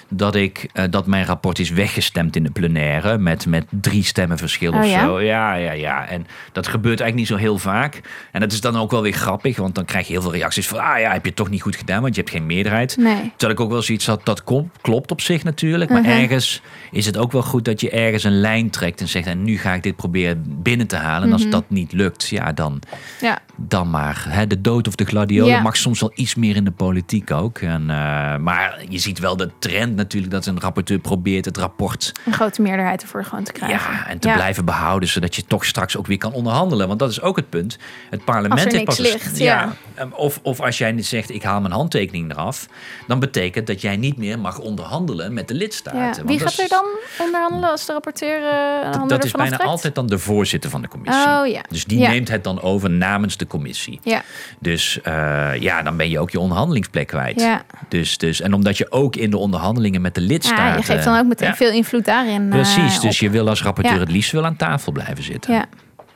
[0.08, 4.38] dat, ik, eh, dat mijn rapport is weggestemd in de plenaire met, met drie stemmen
[4.38, 5.00] verschil Oh of ja?
[5.04, 5.20] zo.
[5.20, 6.08] Ja, ja, ja.
[6.08, 8.00] En dat gebeurt eigenlijk niet zo heel vaak.
[8.32, 10.68] En dat is dan ook wel weer grappig, want dan krijg je heel veel reacties
[10.68, 12.96] van, ah ja, heb je het toch niet goed gedaan, want je hebt geen meerderheid.
[12.96, 13.32] Nee.
[13.36, 14.44] Terwijl ik ook wel zoiets had, dat
[14.80, 15.90] klopt op zich natuurlijk.
[15.90, 16.10] Maar Mhm.
[16.10, 19.42] ergens is het ook wel goed dat je ergens een lijn trekt en zegt, en
[19.42, 21.26] nu ga ik dit proberen binnen te halen.
[21.26, 21.50] En als Mhm.
[21.50, 22.80] dat niet lukt, ja, dan,
[23.20, 23.38] Ja.
[23.56, 24.24] dan maar.
[24.28, 25.60] Hè, de dood of de gladiolen Ja.
[25.60, 27.58] mag soms wel iets meer in de politiek ook.
[27.58, 32.12] En, eh, maar je ziet wel de trend natuurlijk dat een rapporteur probeert het rapport
[32.26, 33.92] Een grote meerderheid ervoor gewoon te krijgen.
[33.92, 34.34] ja, en te Ja.
[34.34, 36.86] blijven behouden, zodat je toch straks ook weer kan onderhandelen.
[36.88, 37.78] Want dat is ook het punt.
[38.10, 39.72] Het parlement heeft pas ligt, ja.
[40.00, 42.66] um, Of, of als jij niet zegt, ik haal mijn handtekening eraf,
[43.06, 46.22] dan betekent dat jij niet meer mag onderhandelen met de lidstaten.
[46.22, 46.28] Ja.
[46.28, 46.84] Wie gaat er dan
[47.18, 49.70] onderhandelen als de rapporteur eh, Dat is bijna aftrekt?
[49.70, 51.24] altijd dan de voorzitter van de commissie.
[51.28, 51.60] Oh ja.
[51.68, 52.08] Dus die Ja.
[52.10, 54.00] neemt het dan over namens de commissie.
[54.02, 54.22] Ja.
[54.58, 57.40] Dus eh, ja, dan ben je ook je onderhandelingsplek kwijt.
[57.40, 57.62] Ja.
[57.88, 59.36] Dus, dus, en omdat je ook in de
[59.86, 60.64] onderhandelingen met de lidstaten...
[60.64, 62.42] ja, je geeft dan ook meteen Ja, veel invloed daarin.
[62.42, 63.02] eh, Precies, op.
[63.02, 65.54] dus je wil als rapporteur het liefst wel aan tafel blijven zitten.
[65.54, 65.64] Ja,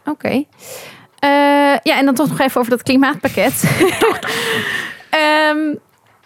[0.04, 0.28] oké.
[0.28, 3.62] Eh, ja, en dan toch nog even over dat klimaatpakket.
[5.11, 5.74] Ehm,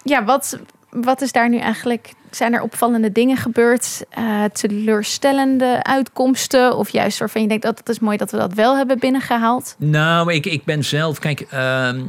[0.03, 0.59] ja, wat,
[0.91, 2.13] wat is daar nu eigenlijk?
[2.35, 4.05] Zijn er opvallende dingen gebeurd?
[4.11, 6.77] Eh, teleurstellende uitkomsten?
[6.77, 9.75] Of juist waarvan je denkt, dat het is mooi dat we dat wel hebben binnengehaald?
[9.79, 12.01] Nou, ik, ik ben zelf, kijk, ehm,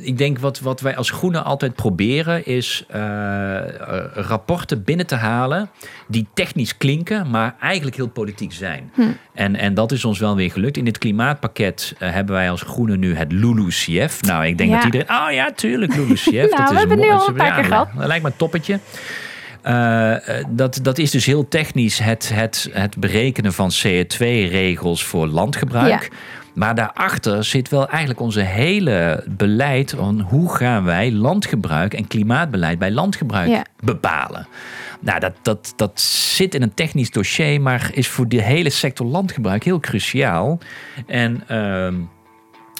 [0.00, 3.00] ik denk wat, wat wij als Groenen altijd proberen is eh,
[3.58, 5.70] eh, rapporten binnen te halen
[6.08, 8.90] die technisch klinken, maar eigenlijk heel politiek zijn.
[8.94, 9.02] Hm.
[9.34, 10.76] En, en dat is ons wel weer gelukt.
[10.76, 14.22] In dit klimaatpakket hebben wij als Groenen nu het LULUCF.
[14.22, 14.76] Nou, ik denk Ja.
[14.76, 16.30] dat iedereen, oh ja, tuurlijk, LULUCF.
[16.32, 17.88] Nou, dat we is hebben nu al een paar Ja, keer gehad.
[17.96, 18.78] Dat lijkt me een toppetje.
[19.62, 25.26] Eh, eh, dat, dat is dus heel technisch het, het, het berekenen van CO2-regels voor
[25.26, 26.02] landgebruik.
[26.02, 26.16] Ja.
[26.54, 32.78] Maar daarachter zit wel eigenlijk onze hele beleid van hoe gaan wij landgebruik en klimaatbeleid
[32.78, 33.64] bij landgebruik Ja.
[33.80, 34.46] bepalen.
[35.00, 39.06] Nou, dat, dat, dat zit in een technisch dossier, maar is voor de hele sector
[39.06, 40.58] landgebruik heel cruciaal.
[41.06, 41.94] En ehm,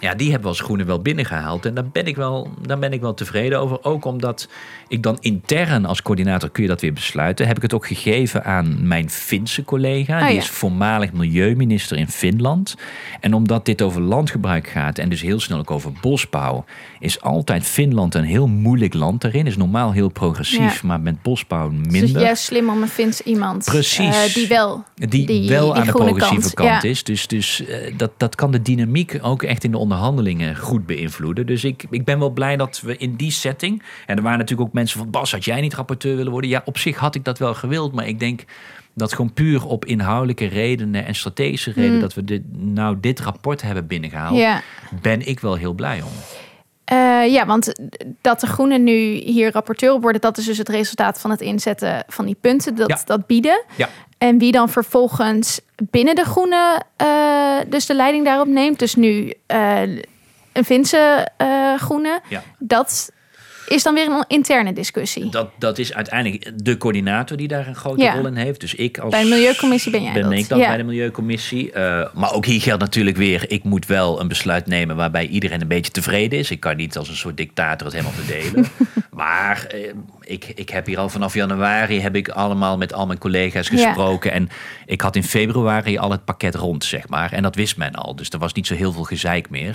[0.03, 1.67] ja, die hebben we als Groenen wel binnengehaald.
[1.67, 3.85] En daar ben, ik wel, daar ben ik wel tevreden over.
[3.85, 4.49] Ook omdat
[4.89, 7.47] ik dan intern als coördinator kun je dat weer besluiten.
[7.47, 10.19] Heb ik het ook gegeven aan mijn Finse collega.
[10.21, 10.41] Oh, die ja.
[10.41, 12.75] is voormalig milieuminister in Finland.
[13.21, 16.65] En omdat dit over landgebruik gaat en dus heel snel ook over bosbouw...
[17.01, 19.47] is altijd Finland een heel moeilijk land daarin.
[19.47, 20.87] Is normaal heel progressief, Ja.
[20.89, 22.23] maar met bosbouw Dus minder.
[22.23, 24.27] juist slim om een Fins iemand Precies.
[24.27, 26.89] eh, die wel Die, die- wel die aan de groene progressieve kant, kant, ja.
[26.89, 27.05] is.
[27.05, 31.47] Dus, dus eh, dat, dat kan de dynamiek ook echt in de onderhandelingen goed beïnvloeden.
[31.47, 33.83] Dus ik, ik ben wel blij dat we in die setting.
[34.07, 36.51] En er waren natuurlijk ook mensen van Bas, had jij niet rapporteur willen worden?
[36.51, 37.93] Ja, op zich had ik dat wel gewild.
[37.93, 38.45] Maar ik denk
[38.95, 43.63] dat gewoon puur op inhoudelijke redenen en strategische redenen dat we dit, nou dit rapport
[43.63, 44.33] hebben binnengehaald.
[44.33, 44.39] Mm.
[44.39, 44.63] ja.
[45.03, 46.13] Ben ik wel heel blij om.
[46.93, 47.73] Eh, ja, want
[48.21, 51.41] dat de Groenen nu hier rapporteur op worden, dat is dus het resultaat van het
[51.41, 52.99] inzetten van die punten, dat, Ja.
[53.05, 53.63] dat bieden.
[53.77, 53.89] Ja.
[54.19, 59.33] En wie dan vervolgens binnen de Groenen eh, dus de leiding daarop neemt, dus nu
[59.47, 59.81] eh,
[60.53, 61.29] een Finse
[61.77, 62.43] Groene, Ja.
[62.59, 63.11] dat
[63.69, 65.29] is dan weer een interne discussie.
[65.31, 68.15] Dat, dat is uiteindelijk de coördinator die daar een grote Ja.
[68.15, 68.61] rol in heeft.
[68.61, 70.33] Dus ik als Bij de Milieucommissie ben jij ben dat.
[70.33, 70.57] ik Ja.
[70.69, 71.73] bij de Milieucommissie.
[71.73, 75.61] Eh, maar ook hier geldt natuurlijk weer, ik moet wel een besluit nemen waarbij iedereen
[75.61, 76.51] een beetje tevreden is.
[76.51, 78.67] Ik kan niet als een soort dictator het helemaal verdelen.
[79.11, 83.19] maar eh, ik, ik heb hier al vanaf januari heb ik allemaal met al mijn
[83.19, 83.77] collega's Ja.
[83.87, 84.33] gesproken.
[84.33, 84.49] En
[84.87, 87.33] ik had in februari al het pakket rond, zeg maar.
[87.33, 88.17] En dat wist men al.
[88.17, 89.75] Dus er was niet zo heel veel gezeik meer.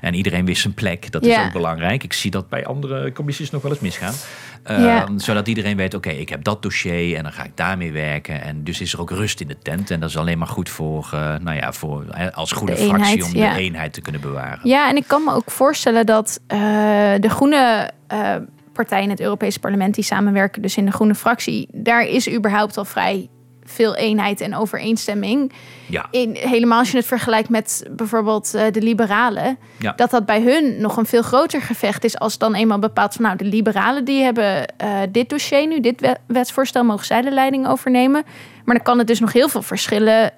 [0.00, 1.10] En iedereen wist zijn plek.
[1.10, 2.04] Dat is ook belangrijk.
[2.04, 4.14] Ik zie dat bij andere commissies nog wel eens misgaan.
[4.62, 5.06] Eh, Ja.
[5.16, 8.42] Zodat iedereen weet, oké, ik heb dat dossier en dan ga ik daarmee werken.
[8.42, 9.90] En dus is er ook rust in de tent.
[9.90, 12.76] En dat is alleen maar goed voor, eh, nou ja, voor eh, als groene De
[12.76, 13.54] fractie eenheid, om ja.
[13.54, 14.60] de eenheid te kunnen bewaren.
[14.62, 16.58] Ja, en ik kan me ook voorstellen dat eh,
[17.20, 17.90] de groene
[18.72, 22.76] partijen in het Europese parlement die samenwerken, dus in de groene fractie, daar is überhaupt
[22.76, 23.28] al vrij
[23.70, 25.52] veel eenheid en overeenstemming.
[25.86, 29.92] Ja, In, helemaal als je het vergelijkt met bijvoorbeeld eh, de liberalen, Ja.
[29.92, 33.24] dat dat bij hun nog een veel groter gevecht is als dan eenmaal bepaald van
[33.24, 37.30] nou de liberalen die hebben eh, dit dossier nu, dit we- wetsvoorstel mogen zij de
[37.30, 38.22] leiding overnemen.
[38.64, 40.30] Maar dan kan het dus nog heel veel verschillen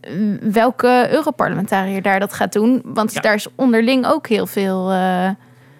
[0.00, 2.80] eh, welke Europarlementariër daar dat gaat doen.
[2.84, 3.20] Want Ja.
[3.20, 4.90] daar is onderling ook heel veel.
[4.90, 5.28] eh,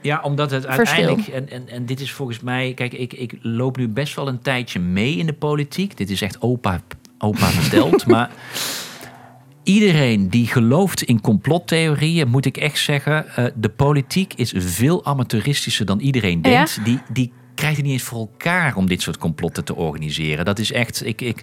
[0.03, 3.77] ja omdat het uiteindelijk, en, en, en dit is volgens mij, kijk, ik, ik loop
[3.77, 5.97] nu best wel een tijdje mee in de politiek.
[5.97, 6.81] Dit is echt opa,
[7.19, 8.31] opa verteld, maar
[9.63, 15.87] iedereen die gelooft in complottheorieën, moet ik echt zeggen, eh, de politiek is veel amateuristischer
[15.87, 16.85] dan iedereen denkt.
[16.85, 20.45] Die, die krijgen niet eens voor elkaar om dit soort complotten te organiseren.
[20.45, 21.43] Dat is echt, ik, ik,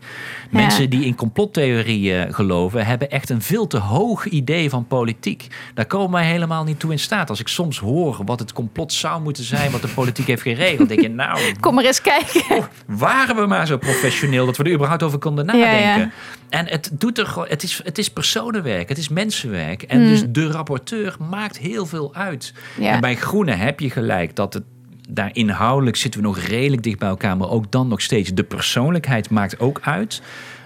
[0.52, 5.48] mensen die in complottheorieën geloven, hebben echt een veel te hoog idee van politiek.
[5.74, 7.30] Daar komen wij helemaal niet toe in staat.
[7.30, 10.88] Als ik soms hoor wat het complot zou moeten zijn, wat de politiek heeft geregeld,
[10.88, 12.58] denk je, nou, Kom maar eens kijken.
[12.58, 15.80] oh, waren we maar zo professioneel dat we er überhaupt over konden nadenken.
[15.80, 16.10] Ja, ja.
[16.50, 19.84] En het doet er het is, het is personenwerk, het is mensenwerk.
[19.84, 20.08] En Hmm.
[20.08, 22.54] dus de rapporteur maakt heel veel uit.
[22.80, 24.64] En bij Groene heb je gelijk dat het
[25.08, 28.44] daar inhoudelijk zitten we nog redelijk dicht bij elkaar, maar ook dan nog steeds de
[28.44, 30.22] persoonlijkheid maakt ook uit.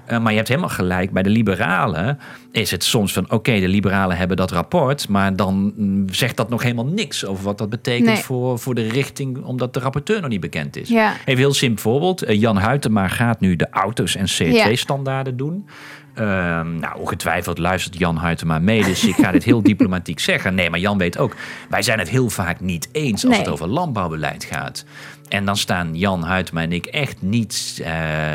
[0.06, 2.20] Eh, maar je hebt helemaal gelijk, bij de liberalen
[2.52, 3.32] is het soms van...
[3.32, 5.08] oké, de liberalen hebben dat rapport...
[5.08, 8.06] maar dan mm, zegt dat nog helemaal niks over wat dat betekent...
[8.06, 8.18] Nee.
[8.18, 10.90] voor, voor de richting, omdat de rapporteur nog niet bekend is.
[10.90, 11.14] Ja.
[11.26, 12.24] Even heel simpel voorbeeld.
[12.24, 14.68] Eh, Jan Huytema gaat nu de auto's en Ja.
[14.68, 15.68] CO2-standaarden doen.
[16.14, 20.56] Ehm, nou, ongetwijfeld luistert Jan Huytema mee, dus ik ga dit heel diplomatiek zeggen.
[20.56, 21.36] Nee, maar Jan weet ook,
[21.70, 23.40] wij zijn het heel vaak niet eens als Nee.
[23.44, 24.86] het over landbouwbeleid gaat.
[25.30, 27.92] En dan staan Jan Huytema en ik echt niet eh,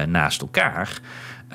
[0.09, 0.99] naast elkaar.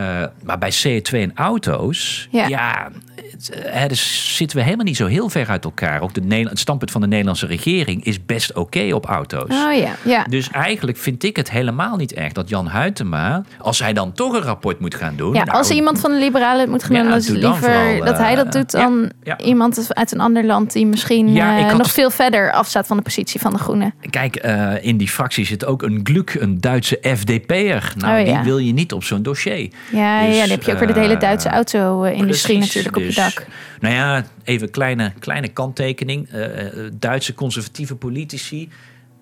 [0.02, 2.48] Eh, maar bij CO2 en auto's, Ja.
[2.48, 2.90] ja,
[3.32, 6.02] het, eh, hè, dus zitten we helemaal niet zo heel ver uit elkaar.
[6.02, 9.50] Ook de, het standpunt van de Nederlandse regering is best oké op auto's.
[9.50, 10.24] Oh ja, ja.
[10.30, 14.34] Dus eigenlijk vind ik het helemaal niet erg dat Jan Huytema, als hij dan toch
[14.34, 15.34] een rapport moet gaan doen.
[15.34, 17.38] Ja, nou, als iemand van de liberalen het moet gaan Ja, doen, dan is het
[17.38, 19.40] liever vooral, dat hij dat eh, doet dan ja.
[19.40, 22.98] iemand uit een ander land die misschien Ja, ik had- nog veel verder afstaat van
[22.98, 23.94] de positie van de Groenen.
[24.10, 24.36] Kijk,
[24.82, 27.94] in die fractie zit ook een Gluk, een Duitse FDP'er.
[27.98, 28.34] Nou, Oh, ja.
[28.34, 29.70] die wil je niet op zo'n dossier.
[29.92, 32.96] Ja, Dus, ja, dan heb je ook weer de hele eh, Duitse auto-industrie Precies, natuurlijk
[32.96, 33.46] op je dus- dak.
[33.80, 36.30] Nou ja, even een kleine, kleine kanttekening.
[36.30, 38.70] Eh, eh, Duitse conservatieve politici.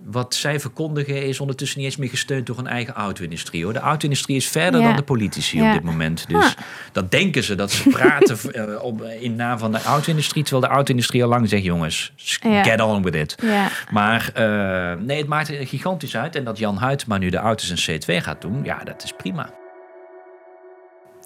[0.05, 3.63] Wat zij verkondigen is ondertussen niet eens meer gesteund door hun eigen auto-industrie.
[3.63, 3.73] Hoor.
[3.73, 4.87] De auto-industrie is verder Ja.
[4.87, 5.67] dan de politici Ja.
[5.67, 6.25] op dit moment.
[6.27, 6.51] Dus Ah.
[6.91, 10.43] dat denken ze dat ze praten eh, op, in naam van de auto-industrie.
[10.43, 12.63] Terwijl de auto-industrie al lang zegt: jongens, Ja.
[12.63, 13.35] get on with it.
[13.43, 13.67] Ja.
[13.91, 16.35] Maar eh, nee, het maakt gigantisch uit.
[16.35, 19.49] En dat Jan Huytema nu de auto's en C2 gaat doen, ja, dat is prima.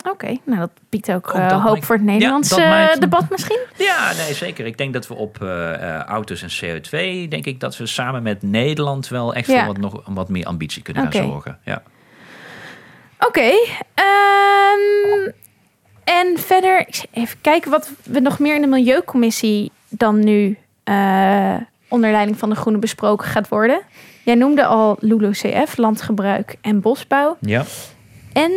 [0.03, 3.59] Oké, nou dat biedt ook Ook eh, dat hoop voor het Nederlandse eh, debat misschien.
[3.77, 4.65] Ja, nee, zeker.
[4.65, 8.41] Ik denk dat we op eh, auto's en CO2, denk ik dat we samen met
[8.41, 9.57] Nederland wel echt Ja.
[9.57, 11.17] voor wat, nog, wat meer ambitie kunnen Oké.
[11.17, 11.59] gaan zorgen.
[11.63, 11.83] Ja.
[13.19, 13.51] Oké.
[13.93, 15.31] ehm,
[16.03, 20.57] en verder, even kijken wat we nog meer in de Milieucommissie dan nu
[21.87, 23.81] onder leiding van de Groenen besproken gaat worden.
[24.23, 27.37] Jij noemde al LULUCF, landgebruik en bosbouw.
[27.39, 27.63] Ja.
[28.33, 28.51] En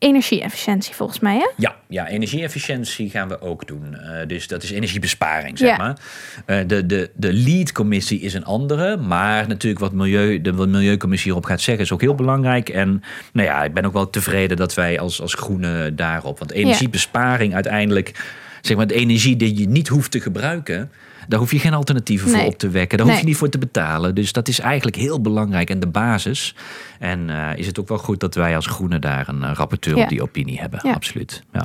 [0.00, 1.48] energieefficiëntie volgens mij, hè?
[1.56, 3.96] Ja, ja, energieefficiëntie gaan we ook doen.
[3.96, 5.76] Eh, dus dat is energiebesparing, zeg Ja.
[5.76, 5.98] maar.
[6.46, 8.96] Eh, de, de, de lead-commissie is een andere.
[8.96, 12.68] Maar natuurlijk wat milieu, de wat Milieucommissie hierop gaat zeggen is ook heel belangrijk.
[12.68, 16.38] En nou ja, ik ben ook wel tevreden dat wij als, als groene daarop...
[16.38, 18.38] Want energiebesparing uiteindelijk...
[18.60, 20.90] Zeg maar, de energie die je niet hoeft te gebruiken...
[21.28, 22.40] Daar hoef je geen alternatieven Nee.
[22.40, 22.98] voor op te wekken.
[22.98, 24.14] Daar hoef je niet voor te betalen.
[24.14, 26.54] Dus dat is eigenlijk heel belangrijk en de basis.
[26.98, 29.96] En eh, is het ook wel goed dat wij als groene daar een eh, rapporteur
[29.96, 30.02] Ja.
[30.02, 30.80] op die opinie hebben.
[30.82, 30.92] Ja.
[30.92, 31.42] Absoluut.
[31.52, 31.64] Ja.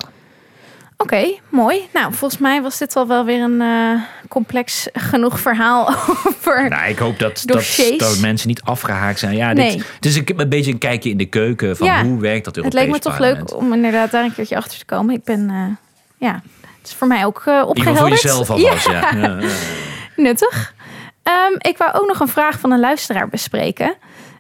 [0.98, 1.80] Oké, mooi.
[1.94, 5.90] Nou, volgens mij was dit al wel weer een eh, complex genoeg verhaal
[6.28, 6.70] over...
[6.70, 9.36] Nou, ik hoop dat, dat, dat mensen niet afgehaakt zijn.
[9.36, 9.72] Ja, Nee.
[9.78, 12.04] dit, het is een, een beetje een kijkje in de keuken van Ja.
[12.04, 13.50] hoe werkt dat Het Europees leek me toch parlement.
[13.52, 15.16] leuk om inderdaad daar een keertje achter te komen.
[15.16, 15.78] Ik ben,
[16.18, 16.55] ja, het
[16.88, 18.00] is voor mij ook geval opgehelderd.
[18.00, 19.12] voor jezelf alvast, ja.
[19.12, 19.18] ja.
[19.18, 19.48] ja, ja.
[20.24, 20.74] Nuttig.
[21.24, 23.96] Ehm, ik wou ook nog een vraag van een luisteraar bespreken.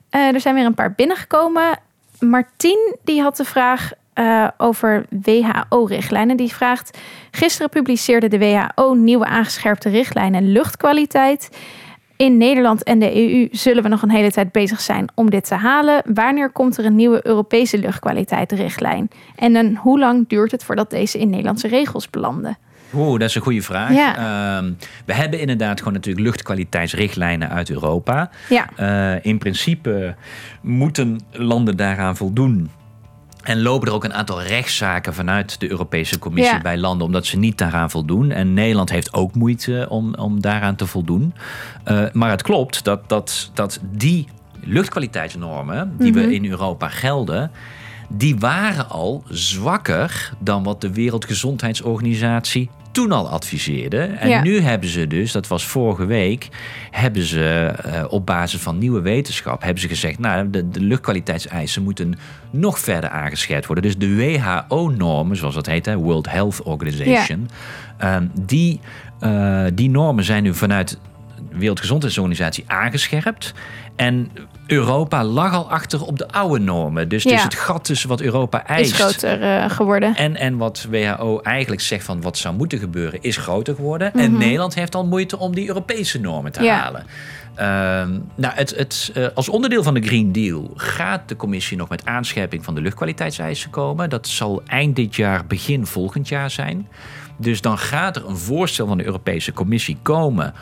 [0.09, 1.79] Eh, er zijn weer een paar binnengekomen.
[2.19, 6.37] Martien die had de vraag eh, over WHO-richtlijnen.
[6.37, 6.97] Die vraagt:
[7.31, 11.49] Gisteren publiceerde de WHO nieuwe aangescherpte richtlijnen luchtkwaliteit.
[12.17, 15.47] In Nederland en de EU zullen we nog een hele tijd bezig zijn om dit
[15.47, 16.01] te halen.
[16.13, 19.09] Wanneer komt er een nieuwe Europese luchtkwaliteitsrichtlijn?
[19.35, 22.57] En dan, hoe lang duurt het voordat deze in Nederlandse regels belanden?
[22.93, 23.93] Oeh, dat is een goede vraag.
[23.93, 24.15] Ja.
[24.57, 24.71] Ehm,
[25.05, 28.29] we hebben inderdaad gewoon natuurlijk luchtkwaliteitsrichtlijnen uit Europa.
[28.49, 30.15] Ja, Eh, in principe
[30.61, 32.69] moeten landen daaraan voldoen.
[33.45, 36.61] En lopen er ook een aantal rechtszaken vanuit de Europese Commissie Ja.
[36.61, 38.31] bij landen, omdat ze niet daaraan voldoen.
[38.31, 41.33] En Nederland heeft ook moeite om, om daaraan te voldoen.
[41.83, 44.27] Eh, maar het klopt dat, dat, dat die
[44.63, 47.51] luchtkwaliteitsnormen die we in Europa gelden,
[48.09, 53.97] die waren al zwakker dan wat de Wereldgezondheidsorganisatie toen al adviseerde.
[53.99, 54.41] En Ja.
[54.41, 56.47] nu hebben ze dus, dat was vorige week,
[56.91, 57.43] hebben ze
[57.83, 62.13] eh, op basis van nieuwe wetenschap hebben ze gezegd, nou, de, de luchtkwaliteitseisen moeten
[62.49, 63.83] nog verder aangescherpt worden.
[63.83, 67.49] Dus de WHO-normen, zoals dat heet, hè, World Health Organization,
[67.97, 68.79] ehm, die,
[69.19, 70.99] eh, die normen zijn nu vanuit
[71.57, 73.53] Wereldgezondheidsorganisatie aangescherpt.
[73.95, 74.31] En
[74.67, 77.09] Europa lag al achter op de oude normen.
[77.09, 80.15] Dus, dus het gat tussen wat Europa eist Is groter eh, geworden.
[80.15, 84.09] en, en wat WHO eigenlijk zegt van wat zou moeten gebeuren, is groter geworden.
[84.13, 84.23] Mhm.
[84.23, 86.77] En Nederland heeft al moeite om die Europese normen te Ja.
[86.79, 87.05] halen.
[87.55, 91.89] Ehm, nou, het, het, eh, als onderdeel van de Green Deal gaat de commissie nog
[91.89, 94.09] met aanscherping van de luchtkwaliteitseisen komen.
[94.09, 96.87] Dat zal eind dit jaar, begin volgend jaar zijn.
[97.37, 100.53] Dus dan gaat er een voorstel van de Europese Commissie komen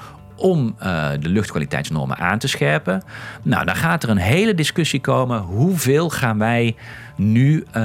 [0.43, 3.03] om eh, de luchtkwaliteitsnormen aan te scherpen.
[3.41, 5.39] Nou, dan gaat er een hele discussie komen.
[5.39, 6.76] Hoeveel gaan wij
[7.16, 7.84] nu eh,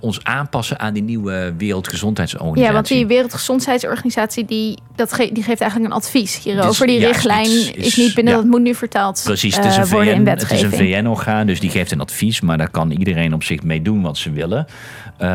[0.00, 2.68] ons aanpassen aan die nieuwe Wereldgezondheidsorganisatie?
[2.68, 6.86] Ja, want die Wereldgezondheidsorganisatie die, dat ge- die geeft eigenlijk een advies hierover.
[6.86, 8.38] Dus, die ja, richtlijn is- is, is- niet binnen, ja.
[8.40, 10.80] dat moet nu vertaald Precies, het eh, is een worden in VN, het is wetgeving.
[10.94, 14.02] een VN-orgaan, dus die geeft een advies, maar daar kan iedereen op zich mee doen
[14.02, 14.66] wat ze willen.
[15.18, 15.26] Eh,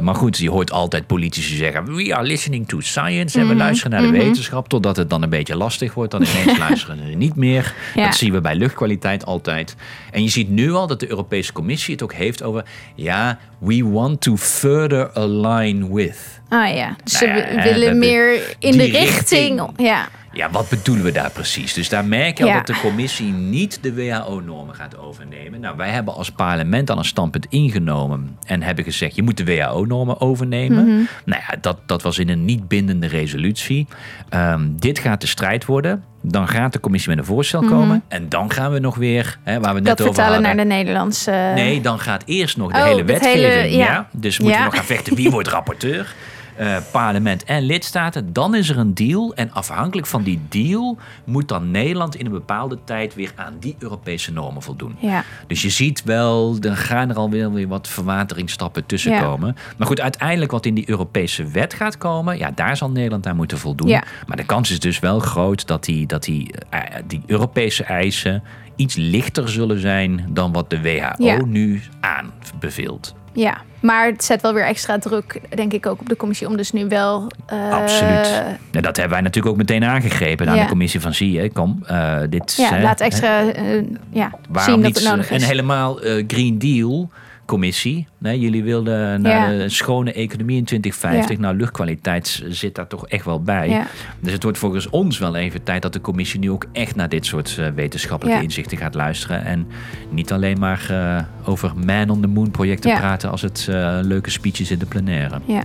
[0.00, 3.38] maar goed, je hoort altijd politici zeggen: We are listening to science.
[3.38, 4.26] En we Mhm, luisteren naar de mhm.
[4.26, 6.10] wetenschap, totdat het dan een beetje lastig wordt.
[6.10, 7.74] Dan ineens luisteren ze niet meer.
[7.94, 8.04] Ja.
[8.04, 9.76] Dat zien we bij luchtkwaliteit altijd.
[10.12, 12.64] En je ziet nu al dat de Europese Commissie het ook heeft over:
[12.94, 16.40] ja, we want to further align with.
[16.48, 19.08] Ah ja, dus Nou ze ja, willen hebben meer in de richting.
[19.08, 19.70] richting.
[19.76, 20.08] Ja,
[20.38, 21.72] Ja, wat bedoelen we daar precies?
[21.74, 22.56] Dus daar merk je al Ja.
[22.56, 25.60] dat de commissie niet de WHO-normen gaat overnemen.
[25.60, 29.44] Nou, wij hebben als parlement al een standpunt ingenomen en hebben gezegd: je moet de
[29.44, 30.84] WHO-normen overnemen.
[30.84, 31.02] Mhm.
[31.24, 33.86] Nou ja, dat, dat was in een niet bindende resolutie.
[34.28, 36.04] Ehm, dit gaat de strijd worden.
[36.22, 38.02] Dan gaat de commissie met een voorstel komen.
[38.08, 39.96] En dan gaan we nog weer, hè, waar we net Mhm.
[39.96, 40.56] dat over vertalen hadden.
[40.56, 41.52] naar de Nederlandse.
[41.54, 43.44] Nee, dan gaat eerst nog de Oh, hele wetgeving.
[43.52, 43.84] hele- ja.
[43.84, 44.08] ja.
[44.12, 44.64] Dus moeten Ja.
[44.64, 46.14] we nog gaan vechten wie wordt rapporteur.
[46.58, 48.32] Eh, parlement en lidstaten.
[48.32, 49.34] Dan is er een deal.
[49.34, 53.76] En afhankelijk van die deal moet dan Nederland in een bepaalde tijd weer aan die
[53.78, 54.96] Europese normen voldoen.
[54.98, 55.24] Ja.
[55.46, 59.20] Dus je ziet wel, er gaan er alweer weer wat verwateringsstappen tussen Ja.
[59.20, 59.56] komen.
[59.76, 63.36] Maar goed, uiteindelijk wat in die Europese wet gaat komen, ja, daar zal Nederland aan
[63.36, 63.88] moeten voldoen.
[63.88, 64.02] Ja.
[64.26, 68.42] Maar de kans is dus wel groot dat die, dat die, eh, die Europese eisen
[68.76, 73.14] iets lichter zullen zijn dan wat de WHO nu aanbeveelt.
[73.40, 76.56] Ja, maar het zet wel weer extra druk, denk ik, ook op de commissie om
[76.56, 77.26] dus nu wel.
[77.46, 78.42] eh, Absoluut.
[78.70, 80.62] Ja, dat hebben wij natuurlijk ook meteen aangegrepen aan Ja.
[80.62, 83.64] de commissie van zie je, kom, eh, dit Ja, hè, laat extra eh,
[84.10, 85.46] ja, Waarom zien dat niet het nodig en is.
[85.46, 87.10] helemaal eh, Green Deal
[87.48, 88.06] commissie.
[88.18, 89.62] Nee, jullie wilden naar Ja.
[89.62, 91.36] een schone economie in 2050.
[91.36, 91.42] Ja.
[91.42, 93.68] Nou, luchtkwaliteit zit daar toch echt wel bij.
[93.68, 93.86] Ja.
[94.20, 97.08] Dus het wordt volgens ons wel even tijd dat de commissie nu ook echt naar
[97.08, 98.44] dit soort eh, wetenschappelijke Ja.
[98.46, 99.44] inzichten gaat luisteren.
[99.44, 99.66] En
[100.10, 102.98] niet alleen maar eh, over man on the moon projecten Ja.
[102.98, 105.40] praten als het eh, leuke speeches in de plenaire.
[105.44, 105.62] Ja.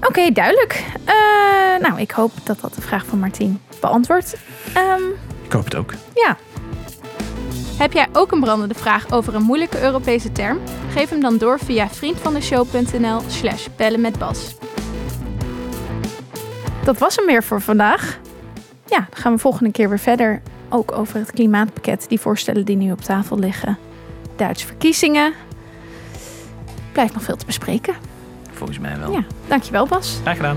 [0.00, 0.84] Oké, duidelijk.
[1.04, 1.14] Eh,
[1.88, 4.36] nou, ik hoop dat dat de vraag van Martien beantwoordt.
[4.74, 5.02] Ehm,
[5.44, 5.94] Ik hoop het ook.
[6.14, 6.36] ja.
[7.78, 10.58] Heb jij ook een brandende vraag over een moeilijke Europese term?
[10.90, 14.54] Geef hem dan door via vriendvandeshow.nl slash bellen met Bas.
[16.84, 18.18] Dat was hem weer voor vandaag.
[18.86, 20.42] Ja, dan gaan we volgende keer weer verder.
[20.68, 23.78] Ook over het klimaatpakket, die voorstellen die nu op tafel liggen.
[24.36, 25.32] Duitse verkiezingen.
[26.92, 27.94] Blijft nog veel te bespreken.
[28.52, 29.12] Volgens mij wel.
[29.12, 30.18] Ja, dankjewel Bas.
[30.22, 30.56] Graag gedaan.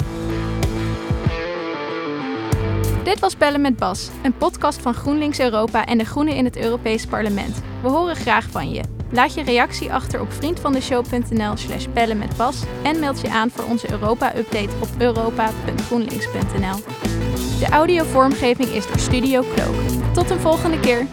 [3.06, 6.58] Dit was Bellen met Bas, een podcast van GroenLinks Europa en de Groenen in het
[6.58, 7.62] Europees Parlement.
[7.82, 8.84] We horen graag van je.
[9.12, 13.66] Laat je reactie achter op vriendvandeshow.nl slash bellen met Bas en meld je aan voor
[13.66, 16.78] onze Europa-update op europa.groenlinks.nl.
[17.60, 19.76] De audiovormgeving is door Studio Cloak.
[20.14, 21.08] Tot een volgende keer!